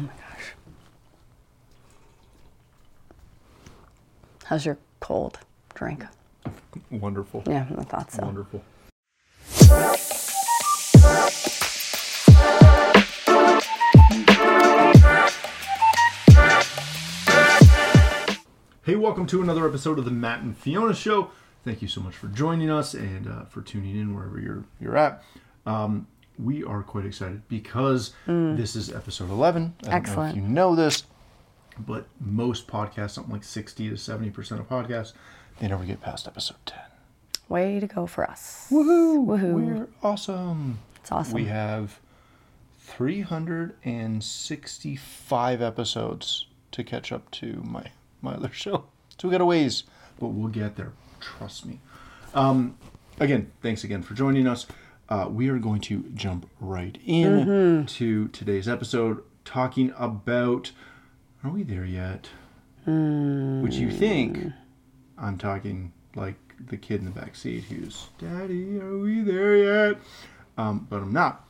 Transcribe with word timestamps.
Oh 0.00 0.04
my 0.04 0.12
gosh. 0.12 0.54
How's 4.44 4.64
your 4.64 4.78
cold 4.98 5.38
drink? 5.74 6.06
Wonderful. 6.90 7.42
Yeah, 7.46 7.66
I 7.76 7.82
thought 7.82 8.10
so. 8.10 8.24
Wonderful. 8.24 8.64
Hey, 18.82 18.96
welcome 18.96 19.26
to 19.26 19.42
another 19.42 19.68
episode 19.68 19.98
of 19.98 20.06
the 20.06 20.10
Matt 20.10 20.40
and 20.40 20.56
Fiona 20.56 20.94
Show. 20.94 21.30
Thank 21.62 21.82
you 21.82 21.88
so 21.88 22.00
much 22.00 22.14
for 22.16 22.28
joining 22.28 22.70
us 22.70 22.94
and 22.94 23.28
uh, 23.28 23.44
for 23.44 23.60
tuning 23.60 23.96
in 23.96 24.14
wherever 24.14 24.40
you're 24.40 24.64
you're 24.80 24.96
at. 24.96 25.22
Um, 25.66 26.06
we 26.42 26.64
are 26.64 26.82
quite 26.82 27.04
excited 27.06 27.46
because 27.48 28.12
this 28.26 28.74
is 28.76 28.90
episode 28.92 29.30
11. 29.30 29.62
I 29.62 29.66
don't 29.66 29.82
know 29.82 29.88
Mm. 29.90 29.94
Excellent. 29.96 30.36
if 30.36 30.42
you 30.42 30.48
know 30.48 30.74
this, 30.74 31.04
but 31.78 32.06
most 32.20 32.66
podcasts, 32.66 33.12
something 33.12 33.32
like 33.32 33.44
60 33.44 33.90
to 33.90 33.96
70 33.96 34.30
percent 34.30 34.60
of 34.60 34.68
podcasts, 34.68 35.12
they 35.58 35.68
never 35.68 35.84
get 35.84 36.00
past 36.00 36.26
episode 36.26 36.56
10. 36.66 36.78
Way 37.48 37.80
to 37.80 37.86
go 37.86 38.06
for 38.06 38.28
us. 38.30 38.66
Woohoo! 38.70 39.24
Woohoo. 39.26 39.52
We're 39.54 39.88
awesome. 40.02 40.78
It's 40.96 41.10
awesome. 41.10 41.34
We 41.34 41.46
have 41.46 41.98
365 42.78 45.62
episodes 45.62 46.46
to 46.72 46.84
catch 46.84 47.12
up 47.12 47.30
to 47.32 47.60
my 47.64 47.86
my 48.22 48.34
other 48.34 48.48
show. 48.52 48.84
So 49.18 49.28
we 49.28 49.32
got 49.32 49.40
a 49.40 49.44
ways, 49.46 49.84
but 50.18 50.28
we'll 50.28 50.48
get 50.48 50.76
there. 50.76 50.92
Trust 51.20 51.66
me. 51.66 51.80
Um, 52.34 52.76
again, 53.18 53.50
thanks 53.62 53.84
again 53.84 54.02
for 54.02 54.14
joining 54.14 54.46
us. 54.46 54.66
Uh, 55.10 55.26
we 55.28 55.48
are 55.48 55.58
going 55.58 55.80
to 55.80 56.04
jump 56.14 56.48
right 56.60 56.96
in 57.04 57.44
Mm-hmm. 57.46 57.86
to 57.86 58.28
today's 58.28 58.68
episode, 58.68 59.22
talking 59.44 59.92
about. 59.98 60.72
Are 61.42 61.50
we 61.50 61.62
there 61.62 61.84
yet? 61.84 62.28
Which 62.86 63.74
you 63.76 63.90
think 63.90 64.38
I'm 65.18 65.38
talking 65.38 65.92
like 66.14 66.36
the 66.68 66.76
kid 66.76 67.00
in 67.00 67.06
the 67.06 67.10
back 67.12 67.34
seat 67.36 67.64
who's, 67.64 68.08
Daddy, 68.18 68.78
are 68.80 68.98
we 68.98 69.20
there 69.22 69.56
yet? 69.56 69.98
Um, 70.58 70.86
but 70.90 70.96
I'm 71.02 71.12
not. 71.12 71.44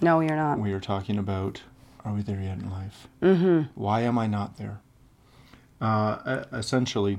no, 0.00 0.20
you're 0.20 0.36
not. 0.36 0.58
We 0.58 0.72
are 0.72 0.80
talking 0.80 1.18
about, 1.18 1.62
are 2.04 2.12
we 2.12 2.22
there 2.22 2.40
yet 2.40 2.58
in 2.58 2.70
life? 2.70 3.08
Mm-hmm. 3.22 3.62
Why 3.80 4.02
am 4.02 4.18
I 4.18 4.26
not 4.26 4.56
there? 4.58 4.80
Uh, 5.80 6.44
essentially, 6.52 7.18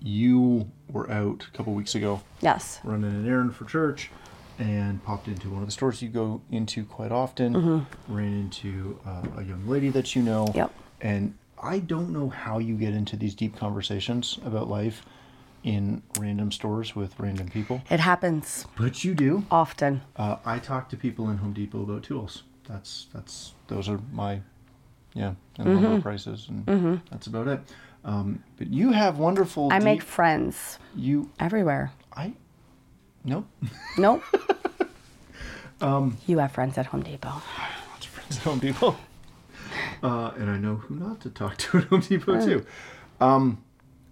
you 0.00 0.70
were 0.90 1.10
out 1.10 1.46
a 1.52 1.56
couple 1.56 1.72
weeks 1.74 1.94
ago 1.94 2.22
Yes. 2.40 2.78
running 2.84 3.10
an 3.10 3.26
errand 3.28 3.56
for 3.56 3.64
church 3.64 4.10
and 4.58 5.02
popped 5.04 5.28
into 5.28 5.50
one 5.50 5.60
of 5.62 5.66
the 5.68 5.72
stores 5.72 6.00
you 6.02 6.08
go 6.08 6.40
into 6.50 6.84
quite 6.84 7.12
often. 7.12 7.86
Ran 8.08 8.32
into 8.32 8.98
uh, 9.06 9.22
a 9.38 9.42
young 9.42 9.66
lady 9.66 9.88
that 9.90 10.14
you 10.14 10.22
know. 10.22 10.50
Yep. 10.54 10.72
And 11.00 11.34
I 11.62 11.78
don't 11.80 12.10
know 12.10 12.28
how 12.28 12.58
you 12.58 12.74
get 12.76 12.94
into 12.94 13.16
these 13.16 13.34
deep 13.34 13.56
conversations 13.56 14.38
about 14.44 14.68
life 14.68 15.02
in 15.62 16.02
random 16.20 16.52
stores 16.52 16.94
with 16.94 17.18
random 17.18 17.48
people, 17.48 17.80
It 17.90 17.98
happens 18.00 18.66
but 18.76 19.02
you 19.02 19.14
do. 19.14 19.46
often. 19.50 20.02
Uh, 20.14 20.36
I 20.44 20.58
talk 20.58 20.90
to 20.90 20.96
people 20.96 21.30
in 21.30 21.38
Home 21.38 21.54
Depot 21.54 21.82
about 21.84 22.02
tools. 22.02 22.42
That's 22.68 23.06
that's 23.14 23.54
those 23.68 23.88
are 23.88 23.98
my 24.12 24.40
yeah 25.14 25.34
and 25.58 25.66
Mm-hmm. 25.68 25.84
lumber 25.84 26.02
prices 26.02 26.48
and 26.50 27.00
that's 27.10 27.26
about 27.28 27.48
it. 27.48 27.60
Um, 28.04 28.42
but 28.58 28.66
you 28.68 28.92
have 28.92 29.16
wonderful. 29.18 29.72
I 29.72 29.78
deep- 29.78 29.84
make 29.86 30.02
friends 30.02 30.78
you. 30.94 31.30
everywhere. 31.40 31.92
I 32.14 32.34
nope. 33.24 33.46
Nope. 33.98 34.22
Um, 35.80 36.16
you 36.26 36.38
have 36.38 36.52
friends 36.52 36.78
at 36.78 36.86
Home 36.86 37.02
Depot. 37.02 37.28
Lots 37.28 38.06
of 38.06 38.12
friends 38.12 38.36
at 38.38 38.42
Home 38.44 38.58
Depot. 38.58 38.96
Uh, 40.02 40.32
and 40.38 40.48
I 40.50 40.56
know 40.56 40.76
who 40.76 40.94
not 40.94 41.20
to 41.22 41.30
talk 41.30 41.56
to 41.56 41.78
at 41.78 41.84
Home 41.84 42.00
Depot 42.00 42.44
too. 42.44 42.64
Um, 43.20 43.62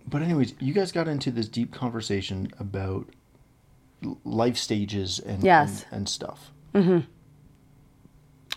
but 0.09 0.21
anyways, 0.23 0.55
you 0.59 0.73
guys 0.75 0.91
got 0.91 1.07
into 1.07 1.31
this 1.31 1.49
deep 1.49 1.73
conversation 1.73 2.51
about 2.59 3.07
life 4.25 4.57
stages 4.57 5.19
and 5.21 5.43
Yes. 5.45 5.85
and, 5.91 5.99
and 5.99 6.09
stuff. 6.09 6.51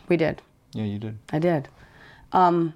We 0.10 0.18
did. 0.18 0.42
Yeah, 0.74 0.86
you 0.86 0.98
did. 0.98 1.18
I 1.32 1.40
did. 1.40 1.68
Um, 2.32 2.74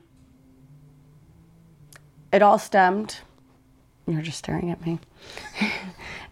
it 2.32 2.42
all 2.42 2.59
stemmed. 2.59 3.18
You're 4.08 4.22
just 4.22 4.38
staring 4.40 4.70
at 4.72 4.86
me. 4.86 5.00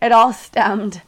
it 0.01 0.11
all 0.11 0.33
stemmed. 0.33 1.01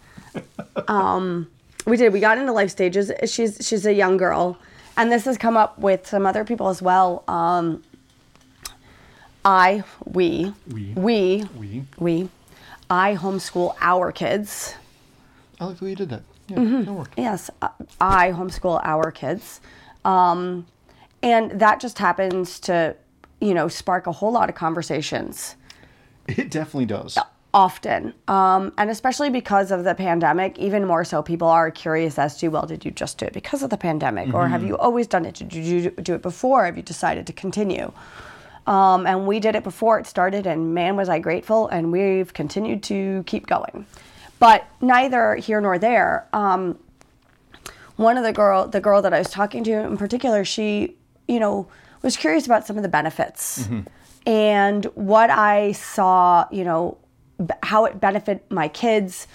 Um, 0.88 1.47
we 1.85 1.97
did. 1.97 2.13
We 2.13 2.19
got 2.19 2.38
into 2.38 2.51
life 2.51 2.69
stages. 2.72 3.12
She's 3.25 3.57
she's 3.67 3.85
a 3.85 3.94
young 3.94 4.17
girl, 4.17 4.57
and 4.97 5.12
this 5.12 5.25
has 5.25 5.38
come 5.38 5.57
up 5.57 5.78
with 5.79 6.07
some 6.07 6.25
other 6.25 6.44
people 6.44 6.69
as 6.69 6.81
well. 6.81 7.23
Um, 7.28 7.84
I 9.45 9.84
we 10.06 10.53
We. 10.68 10.94
we 10.95 11.45
We. 11.57 11.85
we 11.97 12.29
I 12.89 13.16
homeschool 13.16 13.75
our 13.81 14.12
kids. 14.12 14.75
I 15.59 15.66
like 15.66 15.78
the 15.78 15.85
way 15.85 15.89
you 15.91 15.95
did 15.95 16.09
that. 16.09 16.23
Yeah, 16.47 16.57
Mm-hmm. 16.57 17.22
Yes, 17.22 17.51
I 18.01 18.31
homeschool 18.31 18.81
our 18.84 19.12
kids. 19.12 19.62
Um, 20.03 20.66
and 21.22 21.59
that 21.59 21.79
just 21.79 22.00
happens 22.00 22.59
to, 22.62 22.95
you 23.39 23.53
know, 23.53 23.68
spark 23.68 24.07
a 24.07 24.12
whole 24.12 24.31
lot 24.31 24.50
of 24.50 24.56
conversations 24.56 25.56
It 26.28 26.50
definitely 26.50 26.85
does. 26.85 27.18
Often. 27.54 28.14
Um, 28.28 28.74
and 28.78 28.90
especially 28.90 29.30
because 29.30 29.72
of 29.72 29.84
the 29.84 29.96
pandemic, 29.96 30.60
even 30.60 30.86
more 30.86 31.04
so, 31.04 31.24
people 31.24 31.48
are 31.48 31.72
curious 31.72 32.20
as 32.20 32.38
to, 32.38 32.50
well, 32.50 32.66
did 32.66 32.86
you 32.86 32.92
just 32.92 33.18
do 33.18 33.26
it 33.26 33.34
because 33.34 33.64
of 33.64 33.70
the 33.70 33.78
pandemic? 33.78 34.34
Or 34.34 34.48
have 34.48 34.64
you 34.64 34.78
always 34.78 35.08
done 35.08 35.26
it? 35.26 35.36
Did 35.36 35.54
you 35.54 35.90
do 35.90 36.14
it 36.14 36.22
before? 36.22 36.66
Have 36.66 36.78
you 36.78 36.84
decided 36.84 37.26
to 37.28 37.34
continue? 37.34 37.92
Um, 38.68 39.08
and 39.08 39.26
we 39.26 39.40
did 39.40 39.56
it 39.56 39.64
before 39.64 39.98
it 40.00 40.06
started, 40.06 40.46
and 40.46 40.76
man, 40.76 40.96
was 40.96 41.10
I 41.10 41.18
grateful, 41.18 41.68
and 41.70 41.92
we've 41.92 42.32
continued 42.34 42.84
to 42.84 43.24
keep 43.26 43.48
going. 43.48 43.88
But 44.38 44.68
neither 44.80 45.36
here 45.36 45.60
nor 45.60 45.80
there. 45.80 46.28
Um, 46.34 46.78
one 47.96 48.16
of 48.16 48.24
the 48.24 48.31
girl, 48.31 48.68
the 48.68 48.80
girl 48.80 49.02
that 49.02 49.14
I 49.14 49.18
was 49.18 49.30
talking 49.30 49.64
to 49.64 49.72
in 49.72 49.98
particular, 49.98 50.46
she, 50.46 50.96
you 51.28 51.40
know, 51.40 51.68
was 52.04 52.16
curious 52.16 52.46
about 52.46 52.66
some 52.68 52.78
of 52.78 52.84
the 52.84 52.90
benefits 52.90 53.68
and 54.26 54.86
what 54.94 55.30
I 55.30 55.74
saw, 55.74 56.48
you 56.52 56.64
know, 56.64 56.98
how 57.63 57.85
it 57.85 58.00
benefit 58.00 58.50
my 58.51 58.67
kids, 58.67 59.27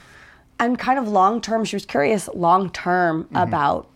and 0.58 0.78
kind 0.78 0.98
of 0.98 1.08
long 1.08 1.40
term. 1.40 1.64
She 1.64 1.76
was 1.76 1.86
curious 1.86 2.28
long 2.34 2.70
term 2.70 3.28
about 3.34 3.88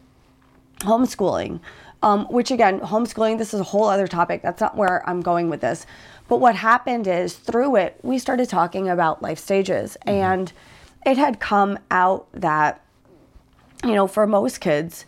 homeschooling, 0.81 1.61
um, 2.03 2.27
which 2.27 2.51
again, 2.51 2.81
homeschooling, 2.81 3.39
this 3.39 3.53
is 3.53 3.61
a 3.61 3.65
whole 3.65 3.87
other 3.87 4.07
topic. 4.07 4.43
That's 4.43 4.61
not 4.61 4.77
where 4.77 5.09
I'm 5.09 5.21
going 5.21 5.51
with 5.51 5.61
this. 5.61 5.87
But 6.29 6.41
what 6.41 6.55
happened 6.55 7.07
is 7.07 7.35
through 7.35 7.77
it, 7.77 7.99
we 8.03 8.19
started 8.19 8.49
talking 8.49 8.89
about 8.89 9.23
life 9.23 9.39
stages. 9.39 9.97
And 10.07 10.53
it 11.07 11.17
had 11.17 11.41
come 11.41 11.79
out 11.91 12.29
that, 12.33 12.85
you 13.83 13.95
know, 13.95 14.07
for 14.07 14.27
most 14.27 14.61
kids, 14.61 15.07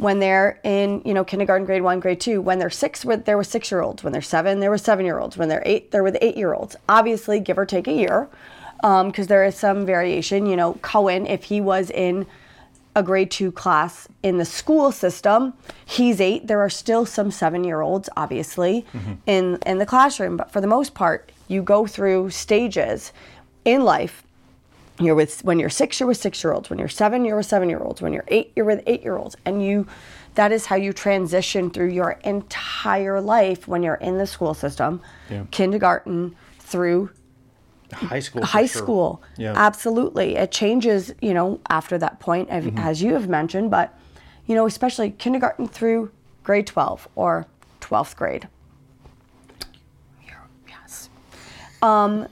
when 0.00 0.18
they're 0.18 0.58
in, 0.64 1.02
you 1.04 1.12
know, 1.12 1.24
kindergarten, 1.24 1.66
grade 1.66 1.82
one, 1.82 2.00
grade 2.00 2.20
two, 2.20 2.40
when 2.40 2.58
they're 2.58 2.70
six, 2.70 3.02
there 3.02 3.36
were 3.36 3.44
six 3.44 3.70
year 3.70 3.82
olds. 3.82 4.02
When 4.02 4.12
they're 4.12 4.22
seven, 4.22 4.60
there 4.60 4.70
were 4.70 4.78
seven 4.78 5.04
year 5.04 5.18
olds. 5.18 5.36
When 5.36 5.48
they're 5.48 5.62
eight, 5.66 5.90
there 5.90 6.02
were 6.02 6.10
the 6.10 6.24
eight 6.24 6.36
year 6.36 6.54
olds. 6.54 6.76
Obviously, 6.88 7.40
give 7.40 7.58
or 7.58 7.66
take 7.66 7.86
a 7.86 7.92
year, 7.92 8.28
um, 8.82 9.08
because 9.08 9.26
there 9.26 9.44
is 9.44 9.56
some 9.56 9.84
variation. 9.84 10.46
You 10.46 10.56
know, 10.56 10.74
Cohen, 10.82 11.26
if 11.26 11.44
he 11.44 11.60
was 11.60 11.90
in 11.90 12.26
a 12.96 13.02
grade 13.02 13.30
two 13.30 13.52
class 13.52 14.08
in 14.22 14.38
the 14.38 14.44
school 14.44 14.90
system. 14.90 15.54
He's 15.84 16.20
eight. 16.20 16.46
There 16.46 16.60
are 16.60 16.70
still 16.70 17.06
some 17.06 17.30
seven 17.30 17.62
year 17.64 17.80
olds, 17.80 18.08
obviously, 18.16 18.84
mm-hmm. 18.92 19.12
in, 19.26 19.58
in 19.64 19.78
the 19.78 19.86
classroom. 19.86 20.36
But 20.36 20.50
for 20.50 20.60
the 20.60 20.66
most 20.66 20.94
part, 20.94 21.30
you 21.48 21.62
go 21.62 21.86
through 21.86 22.30
stages 22.30 23.12
in 23.64 23.82
life. 23.82 24.24
You're 25.00 25.14
with 25.14 25.42
when 25.44 25.58
you're 25.58 25.70
six, 25.70 25.98
you're 25.98 26.06
with 26.06 26.18
six 26.18 26.44
year 26.44 26.52
olds. 26.52 26.68
When 26.70 26.78
you're 26.78 26.88
seven, 26.88 27.24
you're 27.24 27.36
with 27.38 27.46
seven 27.46 27.68
year 27.70 27.80
olds. 27.80 28.02
When 28.02 28.12
you're 28.12 28.24
eight, 28.28 28.52
you're 28.54 28.66
with 28.66 28.82
eight 28.86 29.02
year 29.02 29.16
olds. 29.16 29.34
And 29.44 29.64
you 29.64 29.86
that 30.34 30.52
is 30.52 30.66
how 30.66 30.76
you 30.76 30.92
transition 30.92 31.70
through 31.70 31.88
your 31.88 32.12
entire 32.24 33.20
life 33.20 33.66
when 33.66 33.82
you're 33.82 33.94
in 33.96 34.18
the 34.18 34.26
school 34.26 34.54
system. 34.54 35.00
Yeah. 35.30 35.44
Kindergarten 35.50 36.36
through 36.58 37.10
High 37.92 38.20
school. 38.20 38.42
for 38.42 38.46
high 38.46 38.66
sure. 38.66 38.82
school 38.82 39.22
Yeah. 39.36 39.52
absolutely 39.56 40.36
it 40.36 40.52
changes 40.52 41.12
you 41.20 41.34
know 41.34 41.58
after 41.68 41.98
that 41.98 42.20
point 42.20 42.48
as- 42.48 42.64
Mm-hmm. 42.64 42.78
as 42.78 43.02
you 43.02 43.14
have 43.14 43.28
mentioned 43.28 43.68
but 43.72 43.98
you 44.46 44.54
know 44.54 44.64
especially 44.64 45.10
kindergarten 45.10 45.66
through 45.66 46.12
grade 46.44 46.68
12 46.68 47.08
or 47.16 47.46
12th 47.80 48.14
grade 48.14 48.46
yes 50.68 51.08
um 51.82 52.28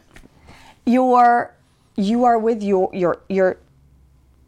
you're 0.86 1.52
you 1.98 2.24
are 2.24 2.38
with 2.38 2.62
your 2.62 2.88
your 2.94 3.20
your 3.28 3.58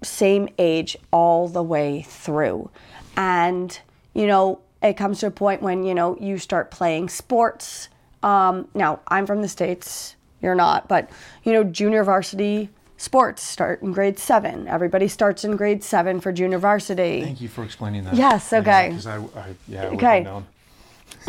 same 0.03 0.49
age 0.57 0.97
all 1.11 1.49
the 1.49 1.63
way 1.63 2.03
through 2.03 2.71
and 3.17 3.81
you 4.15 4.27
know 4.27 4.61
it 4.83 4.95
comes 4.95 5.19
to 5.19 5.27
a 5.27 5.31
point 5.31 5.61
when 5.61 5.83
you 5.83 5.93
know 5.93 6.17
you 6.19 6.39
start 6.39 6.71
playing 6.71 7.09
sports 7.09 7.89
um, 8.23 8.69
now 8.73 9.01
i'm 9.09 9.27
from 9.27 9.43
the 9.43 9.49
states 9.49 10.15
you're 10.41 10.55
not 10.55 10.89
but 10.89 11.11
you 11.43 11.53
know 11.53 11.65
junior 11.65 12.05
varsity 12.05 12.71
sports 12.97 13.43
start 13.43 13.83
in 13.83 13.93
grade 13.93 14.19
seven 14.19 14.69
everybody 14.69 15.09
starts 15.09 15.45
in 15.45 15.57
grade 15.57 15.83
seven 15.83 16.21
for 16.21 16.31
junior 16.33 16.59
varsity 16.59 17.21
Thank 17.23 17.41
you 17.41 17.49
for 17.49 17.65
explaining 17.65 18.05
that. 18.05 18.15
Yes, 18.15 18.53
okay. 18.53 18.89
Because 18.91 19.07
I, 19.07 19.17
I, 19.19 19.55
yeah, 19.67 19.85
I 19.85 19.87
Okay. 19.87 20.43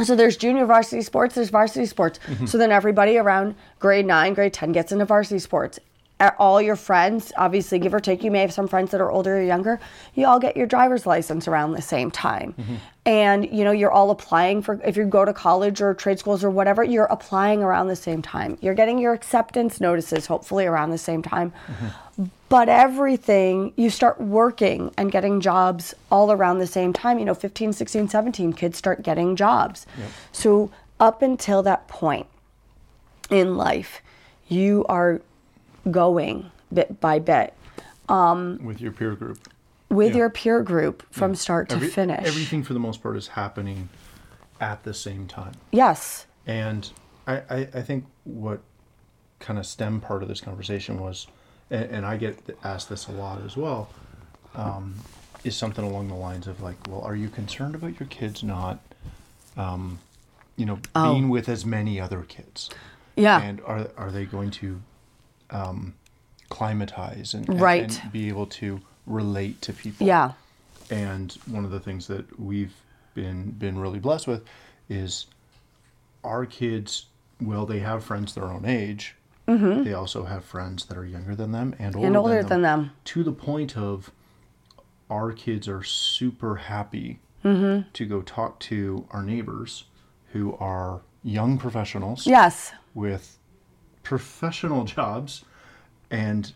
So 0.03 0.15
there's 0.15 0.37
junior 0.37 0.65
varsity 0.65 1.01
sports, 1.01 1.35
there's 1.35 1.49
varsity 1.49 1.85
sports. 1.85 2.19
So 2.45 2.57
then 2.57 2.71
everybody 2.71 3.17
around 3.17 3.55
grade 3.79 4.05
nine, 4.05 4.33
grade 4.33 4.53
10 4.53 4.71
gets 4.71 4.91
into 4.91 5.05
varsity 5.05 5.39
sports. 5.39 5.79
All 6.37 6.61
your 6.61 6.75
friends, 6.75 7.31
obviously, 7.35 7.79
give 7.79 7.93
or 7.93 7.99
take, 7.99 8.23
you 8.23 8.29
may 8.29 8.41
have 8.41 8.53
some 8.53 8.67
friends 8.67 8.91
that 8.91 9.01
are 9.01 9.11
older 9.11 9.37
or 9.37 9.41
younger. 9.41 9.79
You 10.13 10.27
all 10.27 10.39
get 10.39 10.55
your 10.55 10.67
driver's 10.67 11.05
license 11.05 11.47
around 11.47 11.71
the 11.71 11.81
same 11.81 12.11
time. 12.11 12.53
And, 13.05 13.51
you 13.51 13.63
know, 13.63 13.71
you're 13.71 13.91
all 13.91 14.11
applying 14.11 14.61
for, 14.61 14.79
if 14.85 14.95
you 14.95 15.05
go 15.05 15.25
to 15.25 15.33
college 15.33 15.81
or 15.81 15.95
trade 15.95 16.19
schools 16.19 16.43
or 16.43 16.51
whatever, 16.51 16.83
you're 16.83 17.05
applying 17.05 17.63
around 17.63 17.87
the 17.87 17.95
same 17.95 18.21
time. 18.21 18.59
You're 18.61 18.75
getting 18.75 18.99
your 18.99 19.13
acceptance 19.13 19.81
notices, 19.81 20.27
hopefully, 20.27 20.67
around 20.67 20.91
the 20.91 20.99
same 20.99 21.23
time. 21.23 21.51
But 22.49 22.69
everything, 22.69 23.73
you 23.75 23.89
start 23.89 24.21
working 24.21 24.93
and 24.97 25.11
getting 25.11 25.41
jobs 25.41 25.95
all 26.11 26.31
around 26.31 26.59
the 26.59 26.67
same 26.67 26.93
time. 26.93 27.17
You 27.17 27.25
know, 27.25 27.33
15, 27.33 27.73
16, 27.73 28.09
17 28.09 28.53
kids 28.53 28.77
start 28.77 29.01
getting 29.01 29.35
jobs. 29.35 29.87
So, 30.31 30.69
up 30.99 31.23
until 31.23 31.63
that 31.63 31.87
point 31.87 32.27
in 33.31 33.57
life, 33.57 34.01
you 34.47 34.85
are 34.87 35.21
going 35.89 36.51
bit 36.73 36.99
by 37.01 37.19
bit 37.19 37.53
with 38.09 38.79
your 38.81 38.91
peer 38.91 39.15
group. 39.15 39.39
with 39.89 40.11
Yeah. 40.11 40.17
your 40.19 40.29
peer 40.29 40.61
group 40.63 41.03
from 41.11 41.33
start 41.35 41.69
to 41.69 41.75
Every- 41.75 41.87
finish. 41.89 42.27
Everything 42.27 42.63
for 42.63 42.73
the 42.73 42.79
most 42.79 43.01
part 43.01 43.15
is 43.17 43.29
happening 43.29 43.89
at 44.59 44.83
the 44.83 44.93
same 44.93 45.27
time. 45.27 45.53
Yes. 45.71 46.25
And 46.45 46.89
I, 47.27 47.35
I, 47.49 47.57
I 47.73 47.81
think 47.81 48.05
what 48.25 48.61
kind 49.39 49.57
of 49.59 49.65
stem 49.65 49.99
part 50.01 50.21
of 50.23 50.29
this 50.29 50.39
conversation 50.41 50.99
was, 50.99 51.27
and, 51.69 51.85
and 51.85 52.05
I 52.05 52.17
get 52.17 52.37
asked 52.63 52.89
this 52.89 53.07
a 53.07 53.11
lot 53.11 53.41
as 53.43 53.55
well, 53.57 53.89
um, 54.55 54.95
is 55.43 55.55
something 55.55 55.83
along 55.83 56.07
the 56.09 56.15
lines 56.15 56.47
of 56.47 56.61
like, 56.61 56.75
well, 56.87 57.01
are 57.01 57.15
you 57.15 57.27
concerned 57.29 57.73
about 57.75 57.99
your 57.99 58.07
kids 58.07 58.43
not, 58.43 58.79
um, 59.57 59.99
you 60.57 60.65
know, 60.65 60.79
Oh. 60.95 61.13
being 61.13 61.29
with 61.29 61.49
as 61.49 61.65
many 61.65 61.99
other 61.99 62.21
kids? 62.23 62.69
Yeah. 63.15 63.41
And 63.41 63.61
are, 63.61 63.87
are 63.97 64.11
they 64.11 64.25
going 64.25 64.51
to 64.51 64.81
um, 65.51 65.93
climatize 66.49 67.33
and, 67.33 67.47
and- 67.49 67.61
Right. 67.61 68.01
and 68.03 68.11
be 68.11 68.27
able 68.29 68.45
to 68.47 68.81
relate 69.05 69.61
to 69.63 69.73
people? 69.73 70.07
yeah. 70.07 70.33
And 70.89 71.31
one 71.45 71.63
of 71.63 71.71
the 71.71 71.79
things 71.79 72.07
that 72.07 72.39
we've 72.39 72.73
been 73.13 73.51
been 73.51 73.77
really 73.79 73.99
blessed 73.99 74.27
with 74.27 74.43
is 74.89 75.27
our 76.23 76.45
kids. 76.45 77.05
Well, 77.41 77.65
they 77.65 77.79
have 77.79 78.03
friends 78.03 78.35
their 78.35 78.45
own 78.45 78.65
age. 78.65 79.15
They 79.47 79.93
also 79.93 80.23
have 80.25 80.45
friends 80.45 80.85
that 80.85 80.97
are 80.97 81.03
younger 81.05 81.35
than 81.35 81.51
them 81.51 81.75
and 81.77 81.93
older, 81.93 81.97
Mm-hmm. 81.97 82.05
And 82.07 82.17
older 82.17 82.35
than, 82.37 82.47
than 82.47 82.61
them. 82.61 82.91
To 83.05 83.23
the 83.23 83.33
point 83.33 83.75
of 83.77 84.09
our 85.09 85.33
kids 85.33 85.67
are 85.67 85.83
super 85.83 86.55
happy 86.55 87.19
Mm-hmm. 87.43 87.89
to 87.93 88.05
go 88.05 88.21
talk 88.21 88.59
to 88.59 89.07
our 89.11 89.23
neighbors 89.23 89.85
who 90.31 90.55
are 90.59 91.01
young 91.23 91.57
professionals 91.57 92.27
Yes. 92.27 92.71
with 92.93 93.39
professional 94.03 94.83
jobs 94.83 95.43
and 96.09 96.53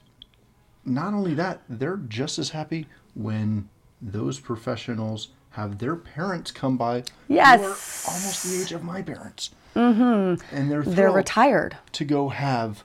not 0.83 1.13
only 1.13 1.33
that 1.33 1.61
they're 1.69 1.97
just 1.97 2.37
as 2.39 2.49
happy 2.49 2.87
when 3.13 3.69
those 4.01 4.39
professionals 4.39 5.29
have 5.51 5.79
their 5.79 5.95
parents 5.95 6.51
come 6.51 6.75
by 6.77 7.03
Yes. 7.27 7.61
almost 8.07 8.43
the 8.43 8.61
age 8.61 8.71
of 8.73 8.83
my 8.83 9.01
parents 9.01 9.51
mm-hmm. 9.75 10.43
and 10.55 10.69
they're 10.71 10.83
They're 10.83 11.11
retired. 11.11 11.77
to 11.93 12.05
go 12.05 12.29
have 12.29 12.83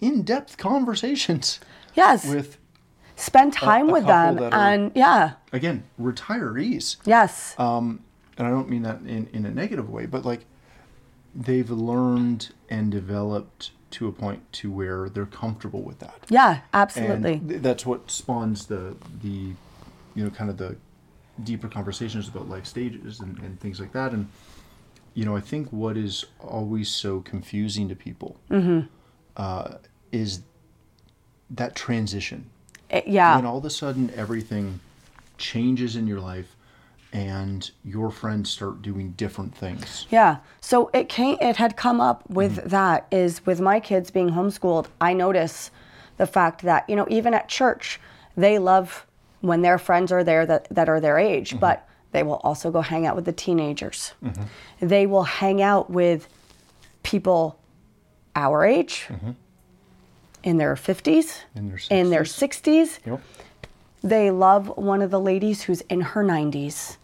in-depth 0.00 0.56
conversations 0.58 1.60
Yes. 1.94 2.26
with 2.28 2.58
Spend 3.16 3.52
time 3.52 3.88
a 3.88 3.92
with 3.92 4.06
them. 4.06 4.38
are- 4.40 4.52
And 4.52 4.90
yeah. 4.94 5.34
again 5.52 5.84
retirees 6.00 6.96
Yes. 7.04 7.54
um, 7.58 8.00
and 8.36 8.46
I 8.46 8.50
don't 8.50 8.68
mean 8.68 8.82
that 8.82 9.00
in, 9.02 9.28
in 9.32 9.46
a 9.46 9.50
negative 9.50 9.88
way, 9.88 10.06
but 10.06 10.24
like 10.24 10.44
they've 11.34 11.70
learned 11.70 12.50
and 12.68 12.90
developed 12.90 13.70
to 13.92 14.08
a 14.08 14.12
point 14.12 14.52
to 14.52 14.70
where 14.70 15.08
they're 15.08 15.26
comfortable 15.26 15.82
with 15.82 15.98
that. 16.00 16.18
yeah. 16.28 16.60
Absolutely. 16.72 17.38
Th- 17.40 17.60
that's 17.62 17.86
what 17.86 18.10
spawns 18.10 18.66
the 18.66 18.96
the 19.22 19.52
you 20.14 20.24
know 20.24 20.30
kind 20.30 20.50
of 20.50 20.56
the 20.58 20.76
deeper 21.42 21.68
conversations 21.68 22.28
about 22.28 22.48
life 22.48 22.66
stages 22.66 23.20
and, 23.20 23.38
and 23.40 23.58
things 23.60 23.80
like 23.80 23.92
that. 23.92 24.12
And 24.12 24.28
you 25.14 25.24
know, 25.24 25.36
I 25.36 25.40
think 25.40 25.68
what 25.72 25.96
is 25.96 26.24
always 26.40 26.88
so 26.88 27.20
confusing 27.20 27.88
to 27.88 27.94
people 27.94 28.36
uh, 29.36 29.74
is 30.12 30.42
that 31.50 31.74
transition 31.76 32.50
Eh, 32.90 33.02
yeah. 33.06 33.36
when 33.36 33.46
all 33.46 33.58
of 33.58 33.64
a 33.64 33.70
sudden 33.70 34.12
everything 34.16 34.80
changes 35.38 35.96
in 35.96 36.06
your 36.06 36.20
life 36.20 36.56
and 37.14 37.70
your 37.84 38.10
friends 38.10 38.50
start 38.50 38.82
doing 38.82 39.12
different 39.12 39.54
things. 39.54 40.06
Yeah. 40.10 40.38
So 40.60 40.90
it 40.92 41.08
came 41.08 41.38
it 41.40 41.56
had 41.56 41.76
come 41.76 42.00
up 42.00 42.28
with 42.28 42.56
Mm-hmm. 42.56 42.68
that 42.68 43.06
is 43.10 43.46
with 43.46 43.60
my 43.60 43.80
kids 43.80 44.10
being 44.10 44.30
homeschooled, 44.30 44.88
I 45.00 45.12
notice 45.14 45.70
the 46.16 46.26
fact 46.26 46.62
that, 46.62 46.88
you 46.90 46.96
know, 46.96 47.06
even 47.08 47.32
at 47.32 47.48
church, 47.48 48.00
they 48.36 48.58
love 48.58 49.06
when 49.40 49.62
their 49.62 49.78
friends 49.78 50.10
are 50.12 50.24
there 50.24 50.44
that, 50.46 50.66
that 50.70 50.88
are 50.88 51.00
their 51.00 51.18
age, 51.18 51.50
Mm-hmm. 51.50 51.58
but 51.60 51.88
they 52.12 52.22
will 52.22 52.40
also 52.44 52.70
go 52.70 52.80
hang 52.80 53.06
out 53.06 53.16
with 53.16 53.24
the 53.24 53.32
teenagers. 53.32 54.12
They 54.80 55.06
will 55.06 55.24
hang 55.24 55.62
out 55.62 55.90
with 55.90 56.28
people 57.02 57.58
our 58.36 58.64
age 58.64 59.08
in 60.42 60.58
their 60.58 60.74
50s, 60.74 61.42
Mm-hmm. 61.56 61.58
In 61.58 61.68
their 61.68 61.78
in 61.90 62.10
their 62.10 62.22
60s. 62.22 62.58
60s. 62.62 62.98
Yep. 63.06 63.20
They 64.02 64.30
love 64.30 64.68
one 64.76 65.00
of 65.02 65.10
the 65.10 65.20
ladies 65.20 65.62
who's 65.62 65.80
in 65.82 66.00
her 66.02 66.22
90s 66.24 66.96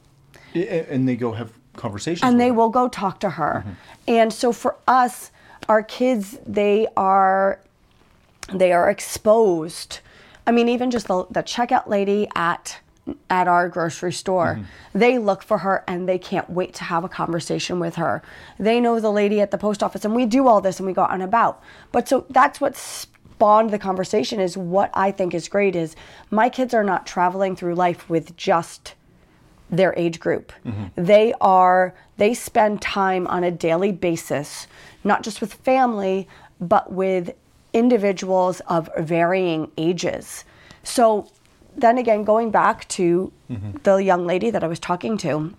And 0.55 1.08
they 1.08 1.17
go 1.17 1.32
have 1.32 1.52
conversations. 1.76 2.29
and 2.29 2.41
they 2.41 2.49
her. 2.49 2.55
will 2.55 2.69
go 2.69 2.88
talk 2.88 3.20
to 3.20 3.31
her. 3.31 3.64
Mm-hmm. 3.64 3.73
And 4.08 4.32
so 4.32 4.52
for 4.52 4.76
us, 4.87 5.31
our 5.69 5.82
kids, 5.82 6.38
they 6.47 6.87
are 6.97 7.61
they 8.52 8.73
are 8.73 8.91
exposed. 8.91 10.00
I 10.47 10.52
mean, 10.52 10.69
even 10.69 10.91
just 10.91 11.06
the, 11.06 11.26
the 11.31 11.43
checkout 11.43 11.87
lady 11.87 12.29
at 12.35 12.81
at 13.29 13.49
our 13.49 13.69
grocery 13.69 14.12
store, 14.12 14.56
mm-hmm. 14.56 14.99
they 14.99 15.19
look 15.19 15.43
for 15.43 15.58
her 15.58 15.85
and 15.88 16.08
they 16.08 16.19
can't 16.19 16.49
wait 16.50 16.75
to 16.75 16.85
have 16.85 17.02
a 17.02 17.08
conversation 17.08 17.81
with 17.81 17.97
her. 17.97 18.23
They 18.58 18.81
know 18.81 19.00
the 19.00 19.11
lady 19.11 19.41
at 19.41 19.50
the 19.50 19.58
post 19.58 19.82
office, 19.82 20.05
and 20.05 20.14
we 20.14 20.26
do 20.26 20.47
all 20.47 20.61
this 20.61 20.79
and 20.79 20.87
we 20.87 20.93
go 20.93 21.05
on 21.05 21.23
about. 21.23 21.62
But 21.93 22.08
so 22.08 22.26
that's 22.31 22.61
what 22.61 22.76
spawned 22.76 23.70
the 23.70 23.79
conversation. 23.79 24.41
Is 24.41 24.56
what 24.56 24.91
I 24.94 25.12
think 25.12 25.35
is 25.35 25.49
great 25.49 25.76
is 25.76 25.97
my 26.31 26.49
kids 26.49 26.75
are 26.75 26.85
not 26.85 27.06
traveling 27.06 27.56
through 27.56 27.75
life 27.75 28.08
with 28.11 28.37
just 28.37 28.94
their 29.71 29.95
age 29.97 30.21
group. 30.21 30.53
They 30.97 31.33
are 31.41 31.95
they 32.17 32.35
spend 32.35 32.83
time 32.83 33.27
on 33.29 33.45
a 33.45 33.50
daily 33.50 33.93
basis, 33.93 34.67
not 35.05 35.23
just 35.23 35.41
with 35.41 35.55
family, 35.55 36.29
but 36.61 36.93
with 36.93 37.35
individuals 37.73 38.61
of 38.67 38.91
varying 38.99 39.71
ages. 39.79 40.45
So 40.83 41.31
then 41.77 41.99
again, 41.99 42.25
going 42.25 42.50
back 42.50 42.87
to 42.89 43.33
the 43.85 43.97
young 43.97 44.27
lady 44.27 44.50
that 44.50 44.62
I 44.65 44.67
was 44.67 44.81
talking 44.81 45.17
to, 45.19 45.55